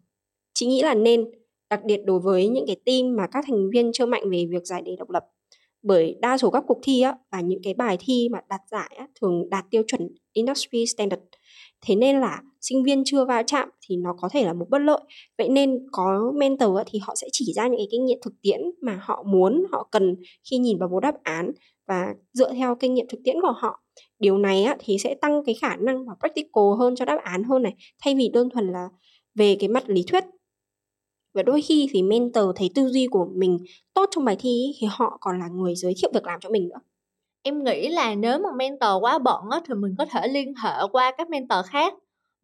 Chị 0.54 0.66
nghĩ 0.66 0.82
là 0.82 0.94
nên 0.94 1.26
đặc 1.72 1.84
biệt 1.86 2.02
đối 2.06 2.20
với 2.20 2.48
những 2.48 2.66
cái 2.68 2.76
team 2.86 3.16
mà 3.18 3.28
các 3.28 3.46
thành 3.48 3.70
viên 3.74 3.92
chưa 3.94 4.06
mạnh 4.06 4.24
về 4.32 4.46
việc 4.52 4.66
giải 4.66 4.82
đề 4.82 4.96
độc 5.00 5.10
lập. 5.10 5.24
Bởi 5.84 6.16
đa 6.22 6.38
số 6.38 6.50
các 6.50 6.64
cuộc 6.68 6.80
thi 6.84 7.02
á, 7.02 7.16
và 7.32 7.42
những 7.42 7.60
cái 7.64 7.74
bài 7.74 7.98
thi 8.00 8.30
mà 8.32 8.40
đạt 8.50 8.62
giải 8.72 8.96
á, 8.98 9.08
thường 9.22 9.50
đạt 9.50 9.66
tiêu 9.72 9.84
chuẩn 9.88 10.02
industry 10.34 10.86
standard. 10.86 11.22
Thế 11.86 11.96
nên 11.96 12.20
là 12.20 12.42
sinh 12.62 12.84
viên 12.84 13.04
chưa 13.06 13.26
va 13.26 13.44
chạm 13.44 13.70
thì 13.90 13.96
nó 13.96 14.14
có 14.22 14.30
thể 14.30 14.46
là 14.46 14.54
một 14.54 14.66
bất 14.70 14.80
lợi. 14.80 15.00
Vậy 15.38 15.50
nên 15.50 15.80
có 15.92 16.32
mentor 16.36 16.78
á, 16.78 16.84
thì 16.88 17.00
họ 17.00 17.16
sẽ 17.16 17.28
chỉ 17.32 17.54
ra 17.56 17.68
những 17.68 17.80
cái 17.80 17.88
kinh 17.92 18.06
nghiệm 18.06 18.18
thực 18.22 18.34
tiễn 18.42 18.62
mà 18.82 19.00
họ 19.02 19.24
muốn 19.24 19.64
họ 19.72 19.88
cần 19.92 20.16
khi 20.52 20.58
nhìn 20.58 20.78
vào 20.80 20.90
một 20.90 21.00
đáp 21.00 21.16
án 21.24 21.52
và 21.88 22.14
dựa 22.34 22.54
theo 22.54 22.76
kinh 22.76 22.94
nghiệm 22.94 23.06
thực 23.10 23.20
tiễn 23.24 23.36
của 23.42 23.54
họ. 23.56 23.84
Điều 24.20 24.38
này 24.38 24.64
á, 24.64 24.76
thì 24.80 24.98
sẽ 24.98 25.16
tăng 25.16 25.44
cái 25.46 25.56
khả 25.62 25.76
năng 25.76 26.06
và 26.06 26.14
practical 26.20 26.64
hơn 26.80 26.96
cho 26.96 27.06
đáp 27.06 27.20
án 27.24 27.44
hơn 27.44 27.64
này 27.64 27.74
thay 28.04 28.16
vì 28.16 28.30
đơn 28.30 28.50
thuần 28.50 28.72
là 28.72 28.90
về 29.36 29.56
cái 29.60 29.70
mặt 29.70 29.84
lý 29.90 30.04
thuyết 30.08 30.24
và 31.34 31.44
đôi 31.44 31.62
khi 31.62 31.90
thì 31.92 32.04
mentor 32.04 32.46
thấy 32.56 32.70
tư 32.76 32.88
duy 32.88 33.08
của 33.12 33.28
mình 33.36 33.58
tốt 33.94 34.10
trong 34.12 34.26
bài 34.26 34.36
thi 34.40 34.74
thì 34.80 34.88
họ 34.92 35.18
còn 35.22 35.40
là 35.40 35.48
người 35.48 35.76
giới 35.76 35.94
thiệu 36.02 36.12
việc 36.14 36.26
làm 36.26 36.40
cho 36.40 36.50
mình 36.50 36.70
nữa. 36.70 36.80
Em 37.44 37.64
nghĩ 37.64 37.88
là 37.88 38.16
nếu 38.16 38.40
mà 38.40 38.50
mentor 38.58 38.90
quá 39.02 39.20
bận 39.20 39.42
á, 39.52 39.60
thì 39.68 39.74
mình 39.74 39.96
có 39.98 40.06
thể 40.06 40.28
liên 40.28 40.54
hệ 40.64 40.74
qua 40.92 41.12
các 41.18 41.30
mentor 41.30 41.66
khác. 41.66 41.94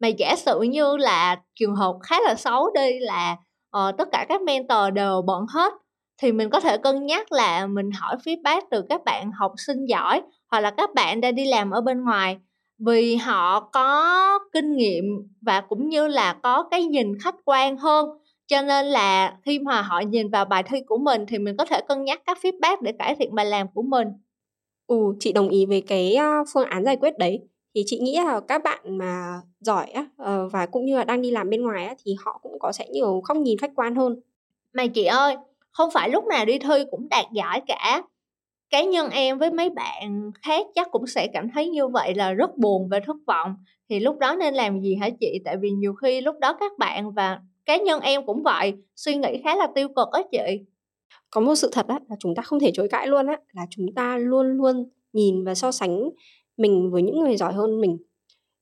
Mà 0.00 0.08
giả 0.08 0.36
sử 0.36 0.60
như 0.60 0.96
là 0.96 1.40
trường 1.54 1.74
hợp 1.74 1.96
khá 2.02 2.20
là 2.20 2.34
xấu 2.34 2.70
đi 2.74 2.98
là 2.98 3.36
uh, 3.76 3.94
tất 3.98 4.08
cả 4.12 4.26
các 4.28 4.42
mentor 4.42 4.92
đều 4.94 5.22
bận 5.26 5.46
hết 5.54 5.72
thì 6.22 6.32
mình 6.32 6.50
có 6.50 6.60
thể 6.60 6.78
cân 6.78 7.06
nhắc 7.06 7.32
là 7.32 7.66
mình 7.66 7.90
hỏi 7.90 8.16
feedback 8.24 8.60
từ 8.70 8.82
các 8.88 9.04
bạn 9.04 9.30
học 9.32 9.52
sinh 9.66 9.84
giỏi 9.88 10.22
hoặc 10.50 10.60
là 10.60 10.70
các 10.70 10.94
bạn 10.94 11.20
đang 11.20 11.34
đi 11.34 11.44
làm 11.44 11.70
ở 11.70 11.80
bên 11.80 12.04
ngoài. 12.04 12.38
Vì 12.86 13.16
họ 13.16 13.60
có 13.60 14.38
kinh 14.52 14.76
nghiệm 14.76 15.04
và 15.40 15.60
cũng 15.60 15.88
như 15.88 16.08
là 16.08 16.32
có 16.42 16.62
cái 16.70 16.84
nhìn 16.84 17.18
khách 17.24 17.34
quan 17.44 17.76
hơn 17.76 18.06
cho 18.48 18.62
nên 18.62 18.86
là 18.86 19.36
khi 19.42 19.58
mà 19.58 19.82
họ 19.82 20.00
nhìn 20.00 20.30
vào 20.30 20.44
bài 20.44 20.62
thi 20.62 20.80
của 20.86 20.98
mình 20.98 21.24
thì 21.28 21.38
mình 21.38 21.56
có 21.56 21.64
thể 21.64 21.80
cân 21.88 22.04
nhắc 22.04 22.22
các 22.26 22.38
feedback 22.42 22.76
để 22.82 22.92
cải 22.98 23.14
thiện 23.14 23.34
bài 23.34 23.46
làm 23.46 23.66
của 23.74 23.82
mình. 23.82 24.08
Ừ 24.86 24.96
chị 25.20 25.32
đồng 25.32 25.48
ý 25.48 25.66
với 25.66 25.80
cái 25.80 26.16
phương 26.54 26.68
án 26.68 26.84
giải 26.84 26.96
quyết 26.96 27.18
đấy. 27.18 27.40
Thì 27.74 27.82
chị 27.86 27.98
nghĩ 27.98 28.16
là 28.16 28.40
các 28.48 28.62
bạn 28.62 28.98
mà 28.98 29.40
giỏi 29.60 29.86
á 29.90 30.06
ờ, 30.16 30.48
và 30.48 30.66
cũng 30.66 30.84
như 30.84 30.96
là 30.96 31.04
đang 31.04 31.22
đi 31.22 31.30
làm 31.30 31.50
bên 31.50 31.62
ngoài 31.62 31.86
á 31.86 31.94
thì 32.04 32.16
họ 32.24 32.40
cũng 32.42 32.58
có 32.58 32.72
sẽ 32.72 32.88
nhiều 32.88 33.22
góc 33.28 33.36
nhìn 33.36 33.58
khách 33.58 33.72
quan 33.76 33.94
hơn. 33.94 34.20
Mà 34.72 34.86
chị 34.86 35.04
ơi 35.04 35.36
không 35.70 35.90
phải 35.94 36.10
lúc 36.10 36.24
nào 36.24 36.44
đi 36.44 36.58
thi 36.58 36.84
cũng 36.90 37.08
đạt 37.08 37.24
giải 37.34 37.62
cả. 37.66 38.02
Cá 38.70 38.84
nhân 38.84 39.10
em 39.10 39.38
với 39.38 39.50
mấy 39.50 39.70
bạn 39.70 40.30
khác 40.42 40.66
chắc 40.74 40.88
cũng 40.90 41.06
sẽ 41.06 41.28
cảm 41.32 41.50
thấy 41.50 41.68
như 41.68 41.88
vậy 41.88 42.14
là 42.14 42.32
rất 42.32 42.56
buồn 42.56 42.88
và 42.88 43.00
thất 43.06 43.16
vọng. 43.26 43.54
Thì 43.90 44.00
lúc 44.00 44.18
đó 44.18 44.36
nên 44.36 44.54
làm 44.54 44.80
gì 44.80 44.94
hả 44.94 45.10
chị? 45.20 45.40
Tại 45.44 45.56
vì 45.56 45.70
nhiều 45.70 45.94
khi 45.94 46.20
lúc 46.20 46.36
đó 46.40 46.56
các 46.60 46.72
bạn 46.78 47.12
và 47.12 47.40
cá 47.68 47.76
nhân 47.76 48.00
em 48.00 48.26
cũng 48.26 48.42
vậy, 48.42 48.74
suy 48.96 49.16
nghĩ 49.16 49.40
khá 49.44 49.56
là 49.56 49.68
tiêu 49.74 49.88
cực 49.88 50.08
á 50.12 50.22
chị. 50.32 50.64
Có 51.30 51.40
một 51.40 51.54
sự 51.54 51.68
thật 51.72 51.86
á, 51.88 52.00
là 52.08 52.16
chúng 52.20 52.34
ta 52.34 52.42
không 52.42 52.60
thể 52.60 52.70
chối 52.74 52.88
cãi 52.88 53.06
luôn 53.06 53.26
á, 53.26 53.36
là 53.52 53.66
chúng 53.70 53.86
ta 53.96 54.18
luôn 54.18 54.46
luôn 54.46 54.90
nhìn 55.12 55.44
và 55.44 55.54
so 55.54 55.72
sánh 55.72 56.10
mình 56.56 56.90
với 56.90 57.02
những 57.02 57.20
người 57.20 57.36
giỏi 57.36 57.52
hơn 57.52 57.80
mình. 57.80 57.98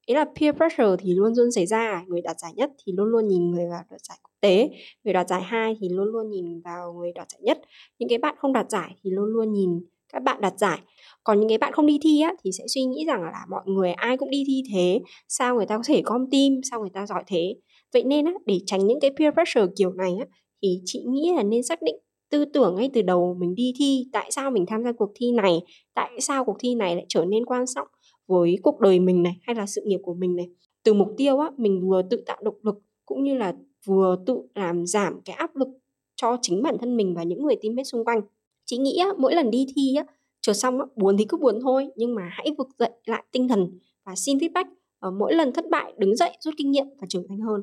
Ý 0.06 0.14
là 0.14 0.24
peer 0.40 0.56
pressure 0.56 0.96
thì 0.98 1.14
luôn 1.14 1.32
luôn 1.36 1.52
xảy 1.52 1.66
ra, 1.66 2.04
người 2.08 2.20
đạt 2.20 2.40
giải 2.40 2.52
nhất 2.56 2.70
thì 2.86 2.92
luôn 2.96 3.08
luôn 3.08 3.28
nhìn 3.28 3.50
người 3.50 3.64
vào 3.70 3.82
đoạt 3.90 4.00
giải 4.08 4.18
quốc 4.22 4.34
tế, 4.40 4.68
người 5.04 5.14
đoạt 5.14 5.28
giải 5.28 5.42
hai 5.42 5.76
thì 5.80 5.88
luôn 5.88 6.08
luôn 6.08 6.30
nhìn 6.30 6.60
vào 6.60 6.92
người 6.92 7.12
đoạt 7.12 7.28
giải 7.30 7.40
nhất. 7.42 7.60
Những 7.98 8.08
cái 8.08 8.18
bạn 8.18 8.34
không 8.38 8.52
đạt 8.52 8.70
giải 8.70 8.96
thì 9.04 9.10
luôn 9.10 9.26
luôn 9.26 9.52
nhìn 9.52 9.80
các 10.12 10.22
bạn 10.22 10.40
đạt 10.40 10.58
giải. 10.58 10.78
Còn 11.24 11.40
những 11.40 11.48
cái 11.48 11.58
bạn 11.58 11.72
không 11.72 11.86
đi 11.86 11.98
thi 12.02 12.20
á 12.20 12.34
thì 12.44 12.50
sẽ 12.52 12.64
suy 12.74 12.84
nghĩ 12.84 13.04
rằng 13.04 13.22
là 13.22 13.46
mọi 13.50 13.62
người 13.66 13.92
ai 13.92 14.16
cũng 14.16 14.30
đi 14.30 14.44
thi 14.46 14.62
thế, 14.72 15.00
sao 15.28 15.56
người 15.56 15.66
ta 15.66 15.76
có 15.76 15.82
thể 15.86 16.02
com 16.04 16.30
tim, 16.30 16.60
sao 16.70 16.80
người 16.80 16.90
ta 16.94 17.06
giỏi 17.06 17.22
thế? 17.26 17.54
Vậy 17.92 18.04
nên 18.04 18.24
á 18.24 18.32
để 18.46 18.60
tránh 18.66 18.86
những 18.86 19.00
cái 19.00 19.10
peer 19.18 19.34
pressure 19.34 19.72
kiểu 19.76 19.92
này 19.92 20.12
á 20.20 20.26
thì 20.62 20.80
chị 20.84 21.04
nghĩ 21.08 21.32
là 21.36 21.42
nên 21.42 21.62
xác 21.62 21.82
định 21.82 21.96
tư 22.30 22.44
tưởng 22.44 22.74
ngay 22.74 22.90
từ 22.94 23.02
đầu 23.02 23.36
mình 23.40 23.54
đi 23.54 23.72
thi 23.78 24.06
tại 24.12 24.30
sao 24.30 24.50
mình 24.50 24.66
tham 24.66 24.84
gia 24.84 24.92
cuộc 24.92 25.12
thi 25.14 25.32
này 25.32 25.60
tại 25.94 26.10
sao 26.20 26.44
cuộc 26.44 26.56
thi 26.60 26.74
này 26.74 26.94
lại 26.96 27.06
trở 27.08 27.24
nên 27.24 27.44
quan 27.44 27.64
trọng 27.74 27.88
với 28.26 28.58
cuộc 28.62 28.80
đời 28.80 29.00
mình 29.00 29.22
này 29.22 29.36
hay 29.42 29.56
là 29.56 29.66
sự 29.66 29.82
nghiệp 29.84 30.00
của 30.02 30.14
mình 30.14 30.36
này. 30.36 30.48
Từ 30.84 30.94
mục 30.94 31.08
tiêu 31.16 31.38
á 31.38 31.50
mình 31.56 31.88
vừa 31.88 32.02
tự 32.10 32.22
tạo 32.26 32.36
động 32.42 32.56
lực 32.62 32.74
cũng 33.06 33.22
như 33.24 33.34
là 33.34 33.54
vừa 33.86 34.16
tự 34.26 34.42
làm 34.54 34.86
giảm 34.86 35.20
cái 35.24 35.36
áp 35.36 35.56
lực 35.56 35.68
cho 36.16 36.36
chính 36.42 36.62
bản 36.62 36.78
thân 36.78 36.96
mình 36.96 37.14
và 37.14 37.22
những 37.22 37.42
người 37.42 37.56
teammate 37.62 37.84
xung 37.84 38.04
quanh. 38.04 38.20
Chị 38.64 38.78
nghĩ 38.78 38.98
á, 38.98 39.08
mỗi 39.18 39.34
lần 39.34 39.50
đi 39.50 39.66
thi 39.76 39.94
á 39.96 40.04
trở 40.40 40.52
xong 40.52 40.78
á, 40.80 40.86
buồn 40.96 41.16
thì 41.16 41.24
cứ 41.28 41.36
buồn 41.36 41.58
thôi 41.62 41.88
nhưng 41.96 42.14
mà 42.14 42.28
hãy 42.32 42.46
vực 42.58 42.68
dậy 42.78 42.90
lại 43.04 43.24
tinh 43.32 43.48
thần 43.48 43.78
và 44.06 44.14
xin 44.16 44.38
feedback. 44.38 44.64
Ờ, 45.00 45.10
mỗi 45.10 45.34
lần 45.34 45.52
thất 45.52 45.64
bại, 45.70 45.92
đứng 45.98 46.16
dậy, 46.16 46.30
rút 46.40 46.54
kinh 46.58 46.70
nghiệm 46.70 46.86
và 47.00 47.06
trưởng 47.10 47.26
thành 47.28 47.38
hơn 47.40 47.60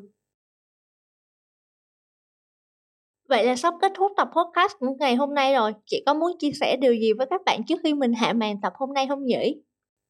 Vậy 3.29 3.45
là 3.45 3.55
sắp 3.55 3.73
kết 3.81 3.91
thúc 3.95 4.11
tập 4.17 4.29
podcast 4.35 4.71
của 4.79 4.95
ngày 4.99 5.15
hôm 5.15 5.33
nay 5.33 5.53
rồi. 5.53 5.73
Chị 5.85 6.03
có 6.05 6.13
muốn 6.13 6.31
chia 6.39 6.51
sẻ 6.61 6.77
điều 6.81 6.93
gì 6.93 7.13
với 7.13 7.27
các 7.29 7.41
bạn 7.45 7.63
trước 7.67 7.75
khi 7.83 7.93
mình 7.93 8.13
hạ 8.13 8.33
màn 8.33 8.61
tập 8.61 8.73
hôm 8.75 8.93
nay 8.93 9.07
không 9.07 9.25
nhỉ? 9.25 9.55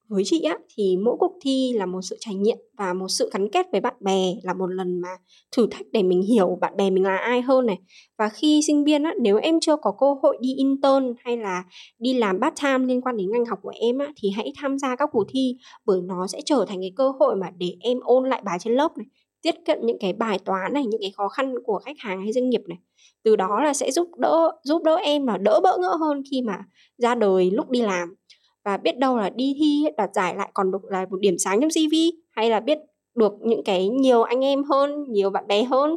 Với 0.10 0.24
chị 0.26 0.42
á, 0.42 0.58
thì 0.78 0.98
mỗi 1.06 1.16
cuộc 1.20 1.38
thi 1.42 1.74
là 1.76 1.86
một 1.86 2.02
sự 2.02 2.18
trải 2.20 2.36
nghiệm 2.36 2.58
và 2.78 2.94
một 2.94 3.08
sự 3.10 3.30
gắn 3.34 3.50
kết 3.52 3.66
với 3.72 3.82
bạn 3.82 3.94
bè, 4.00 4.34
là 4.44 4.54
một 4.54 4.68
lần 4.68 5.02
mà 5.02 5.10
thử 5.58 5.68
thách 5.72 5.86
để 5.92 6.04
mình 6.04 6.22
hiểu 6.22 6.58
bạn 6.62 6.78
bè 6.78 6.90
mình 6.90 7.04
là 7.04 7.18
ai 7.18 7.42
hơn 7.42 7.66
này. 7.66 7.78
Và 8.18 8.30
khi 8.30 8.62
sinh 8.68 8.84
viên 8.84 9.04
á, 9.04 9.14
nếu 9.22 9.38
em 9.38 9.60
chưa 9.60 9.76
có 9.82 9.92
cơ 10.00 10.06
hội 10.24 10.38
đi 10.42 10.54
intern 10.56 11.14
hay 11.20 11.38
là 11.38 11.64
đi 12.00 12.14
làm 12.14 12.42
part 12.42 12.54
time 12.64 12.86
liên 12.86 13.02
quan 13.02 13.18
đến 13.18 13.32
ngành 13.32 13.46
học 13.46 13.60
của 13.62 13.72
em 13.76 13.98
á, 13.98 14.08
thì 14.18 14.30
hãy 14.36 14.54
tham 14.62 14.78
gia 14.80 14.96
các 14.96 15.10
cuộc 15.12 15.24
thi 15.30 15.58
bởi 15.86 16.02
nó 16.02 16.28
sẽ 16.28 16.40
trở 16.46 16.66
thành 16.68 16.78
cái 16.82 16.92
cơ 16.96 17.10
hội 17.20 17.36
mà 17.36 17.48
để 17.58 17.76
em 17.80 18.00
ôn 18.04 18.30
lại 18.30 18.42
bài 18.46 18.58
trên 18.60 18.74
lớp 18.74 18.98
này, 18.98 19.06
tiết 19.42 19.56
kiệm 19.66 19.78
những 19.84 19.98
cái 20.00 20.14
bài 20.14 20.40
toán 20.46 20.74
này, 20.74 20.86
những 20.86 21.02
cái 21.02 21.12
khó 21.18 21.28
khăn 21.28 21.56
của 21.66 21.80
khách 21.86 21.96
hàng 22.00 22.22
hay 22.22 22.34
doanh 22.34 22.50
nghiệp 22.50 22.62
này. 22.68 22.78
Từ 23.24 23.36
đó 23.36 23.62
là 23.64 23.74
sẽ 23.74 23.92
giúp 23.92 24.08
đỡ 24.18 24.52
giúp 24.64 24.84
đỡ 24.84 24.96
em 24.96 25.28
là 25.28 25.38
đỡ 25.38 25.60
bỡ 25.64 25.78
ngỡ 25.82 25.96
hơn 26.00 26.22
khi 26.32 26.42
mà 26.42 26.58
ra 26.98 27.16
đời 27.16 27.52
lúc 27.52 27.70
đi 27.70 27.82
làm 27.82 28.16
và 28.66 28.78
biết 28.78 28.98
đâu 28.98 29.18
là 29.18 29.30
đi 29.30 29.56
thi 29.60 29.86
đoạt 29.98 30.10
giải 30.14 30.36
lại 30.36 30.52
còn 30.54 30.72
được 30.72 30.86
là 30.90 31.06
một 31.10 31.20
điểm 31.20 31.38
sáng 31.38 31.62
trong 31.62 31.70
CV 31.70 31.96
hay 32.32 32.50
là 32.50 32.60
biết 32.60 32.78
được 33.16 33.34
những 33.42 33.64
cái 33.64 33.90
nhiều 33.90 34.24
anh 34.24 34.46
em 34.46 34.64
hơn, 34.64 35.06
nhiều 35.10 35.30
bạn 35.30 35.48
bè 35.48 35.64
hơn. 35.64 35.96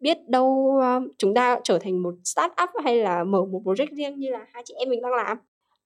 Biết 0.00 0.18
đâu 0.28 0.76
ờ, 0.80 1.00
chúng 1.18 1.34
ta 1.34 1.60
trở 1.64 1.78
thành 1.78 2.02
một 2.02 2.14
start 2.24 2.52
up 2.62 2.70
hay 2.84 2.96
là 2.96 3.24
mở 3.24 3.44
một 3.44 3.62
project 3.64 3.94
riêng 3.96 4.18
như 4.18 4.30
là 4.30 4.46
hai 4.52 4.62
chị 4.66 4.74
em 4.78 4.88
mình 4.88 5.02
đang 5.02 5.12
làm. 5.12 5.38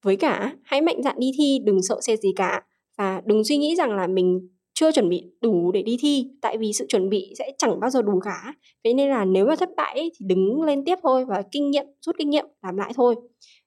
Với 0.02 0.16
cả, 0.16 0.52
hãy 0.62 0.80
mạnh 0.80 1.02
dạn 1.02 1.16
đi 1.18 1.32
thi, 1.38 1.58
đừng 1.64 1.82
sợ 1.82 2.00
xe 2.00 2.16
gì 2.16 2.32
cả. 2.36 2.62
Và 2.98 3.22
đừng 3.24 3.44
suy 3.44 3.56
nghĩ 3.56 3.76
rằng 3.76 3.96
là 3.96 4.06
mình 4.06 4.48
chưa 4.74 4.92
chuẩn 4.92 5.08
bị 5.08 5.22
đủ 5.40 5.72
để 5.72 5.82
đi 5.82 5.96
thi, 6.00 6.26
tại 6.42 6.58
vì 6.58 6.72
sự 6.72 6.86
chuẩn 6.88 7.08
bị 7.08 7.32
sẽ 7.38 7.52
chẳng 7.58 7.80
bao 7.80 7.90
giờ 7.90 8.02
đủ 8.02 8.20
cả. 8.24 8.54
Thế 8.84 8.94
nên 8.94 9.10
là 9.10 9.24
nếu 9.24 9.46
mà 9.46 9.56
thất 9.56 9.68
bại 9.76 9.94
thì 9.94 10.26
đứng 10.26 10.62
lên 10.62 10.84
tiếp 10.84 10.98
thôi 11.02 11.24
và 11.24 11.42
kinh 11.52 11.70
nghiệm, 11.70 11.84
rút 12.00 12.16
kinh 12.18 12.30
nghiệm, 12.30 12.44
làm 12.62 12.76
lại 12.76 12.92
thôi. 12.94 13.14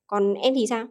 Còn 0.08 0.34
em 0.34 0.54
thì 0.56 0.68
sao? 0.68 0.88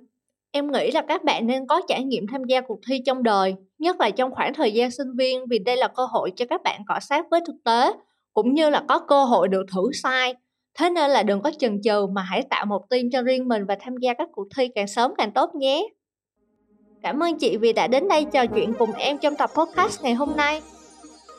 Em 0.55 0.73
nghĩ 0.73 0.91
là 0.91 1.03
các 1.09 1.25
bạn 1.25 1.47
nên 1.47 1.67
có 1.67 1.81
trải 1.89 2.05
nghiệm 2.05 2.27
tham 2.27 2.45
gia 2.45 2.61
cuộc 2.61 2.79
thi 2.89 3.03
trong 3.07 3.23
đời, 3.23 3.55
nhất 3.79 4.01
là 4.01 4.11
trong 4.11 4.35
khoảng 4.35 4.55
thời 4.55 4.73
gian 4.73 4.91
sinh 4.91 5.17
viên 5.19 5.47
vì 5.51 5.59
đây 5.59 5.77
là 5.77 5.89
cơ 5.89 6.05
hội 6.05 6.33
cho 6.37 6.45
các 6.51 6.63
bạn 6.63 6.81
cọ 6.89 7.01
sát 7.01 7.27
với 7.31 7.41
thực 7.47 7.57
tế, 7.65 7.93
cũng 8.33 8.55
như 8.55 8.71
là 8.71 8.85
có 8.89 8.99
cơ 8.99 9.25
hội 9.25 9.49
được 9.49 9.67
thử 9.75 9.93
sai. 9.93 10.35
Thế 10.79 10.91
nên 10.91 11.11
là 11.11 11.23
đừng 11.23 11.43
có 11.43 11.51
chần 11.59 11.83
chừ 11.83 12.07
mà 12.07 12.23
hãy 12.23 12.43
tạo 12.51 12.67
một 12.67 12.91
team 12.91 13.05
cho 13.13 13.23
riêng 13.23 13.49
mình 13.49 13.65
và 13.65 13.77
tham 13.81 13.97
gia 13.97 14.15
các 14.15 14.29
cuộc 14.33 14.47
thi 14.57 14.69
càng 14.75 14.89
sớm 14.89 15.13
càng 15.19 15.33
tốt 15.33 15.55
nhé. 15.55 15.89
Cảm 17.03 17.23
ơn 17.23 17.39
chị 17.39 17.57
vì 17.57 17.73
đã 17.73 17.87
đến 17.87 18.09
đây 18.09 18.25
trò 18.25 18.47
chuyện 18.47 18.73
cùng 18.79 18.93
em 18.93 19.19
trong 19.19 19.35
tập 19.37 19.51
podcast 19.55 20.03
ngày 20.03 20.15
hôm 20.15 20.37
nay. 20.37 20.63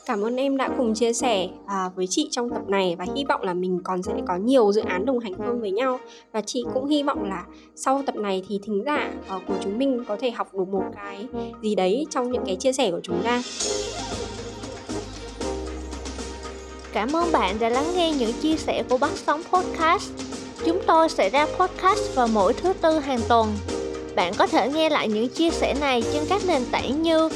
Cảm 0.05 0.21
ơn 0.21 0.35
em 0.35 0.57
đã 0.57 0.69
cùng 0.77 0.93
chia 0.93 1.13
sẻ 1.13 1.47
à, 1.65 1.89
với 1.95 2.07
chị 2.09 2.27
trong 2.31 2.49
tập 2.49 2.61
này 2.67 2.95
và 2.99 3.05
hy 3.15 3.25
vọng 3.29 3.41
là 3.41 3.53
mình 3.53 3.79
còn 3.83 4.03
sẽ 4.03 4.13
có 4.27 4.35
nhiều 4.35 4.71
dự 4.71 4.81
án 4.81 5.05
đồng 5.05 5.19
hành 5.19 5.33
hơn 5.33 5.61
với 5.61 5.71
nhau 5.71 5.99
và 6.31 6.41
chị 6.41 6.63
cũng 6.73 6.87
hy 6.87 7.03
vọng 7.03 7.29
là 7.29 7.45
sau 7.75 8.03
tập 8.05 8.15
này 8.15 8.43
thì 8.47 8.59
thính 8.63 8.83
giả 8.85 9.11
à, 9.27 9.39
của 9.47 9.53
chúng 9.63 9.77
mình 9.77 10.03
có 10.07 10.17
thể 10.19 10.31
học 10.31 10.53
được 10.53 10.67
một 10.67 10.83
cái 10.95 11.27
gì 11.61 11.75
đấy 11.75 12.05
trong 12.09 12.31
những 12.31 12.43
cái 12.45 12.55
chia 12.55 12.73
sẻ 12.73 12.91
của 12.91 12.99
chúng 13.03 13.21
ta. 13.23 13.41
Cảm 16.93 17.15
ơn 17.15 17.31
bạn 17.31 17.55
đã 17.59 17.69
lắng 17.69 17.87
nghe 17.95 18.13
những 18.19 18.31
chia 18.41 18.55
sẻ 18.57 18.83
của 18.89 18.97
Bắt 18.97 19.11
Sống 19.15 19.41
Podcast. 19.51 20.11
Chúng 20.65 20.79
tôi 20.87 21.09
sẽ 21.09 21.29
ra 21.29 21.45
podcast 21.45 22.15
vào 22.15 22.27
mỗi 22.27 22.53
thứ 22.53 22.73
tư 22.73 22.99
hàng 22.99 23.19
tuần. 23.29 23.47
Bạn 24.15 24.33
có 24.37 24.47
thể 24.47 24.69
nghe 24.69 24.89
lại 24.89 25.07
những 25.07 25.29
chia 25.29 25.49
sẻ 25.49 25.73
này 25.81 26.03
trên 26.13 26.23
các 26.29 26.41
nền 26.47 26.61
tảng 26.71 27.01
như 27.01 27.29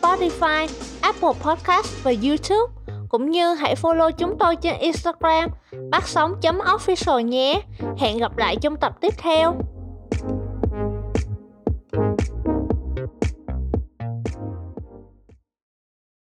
Spotify, 0.00 0.68
Apple 1.00 1.32
Podcast 1.42 2.04
và 2.04 2.12
YouTube. 2.22 2.72
Cũng 3.08 3.30
như 3.30 3.54
hãy 3.54 3.74
follow 3.82 4.10
chúng 4.10 4.38
tôi 4.38 4.56
trên 4.56 4.78
Instagram 4.78 5.50
bắt 5.90 6.08
sóng.official 6.08 7.20
nhé. 7.20 7.62
Hẹn 7.98 8.18
gặp 8.18 8.36
lại 8.36 8.56
trong 8.62 8.76
tập 8.76 8.92
tiếp 9.00 9.14
theo. 9.18 9.56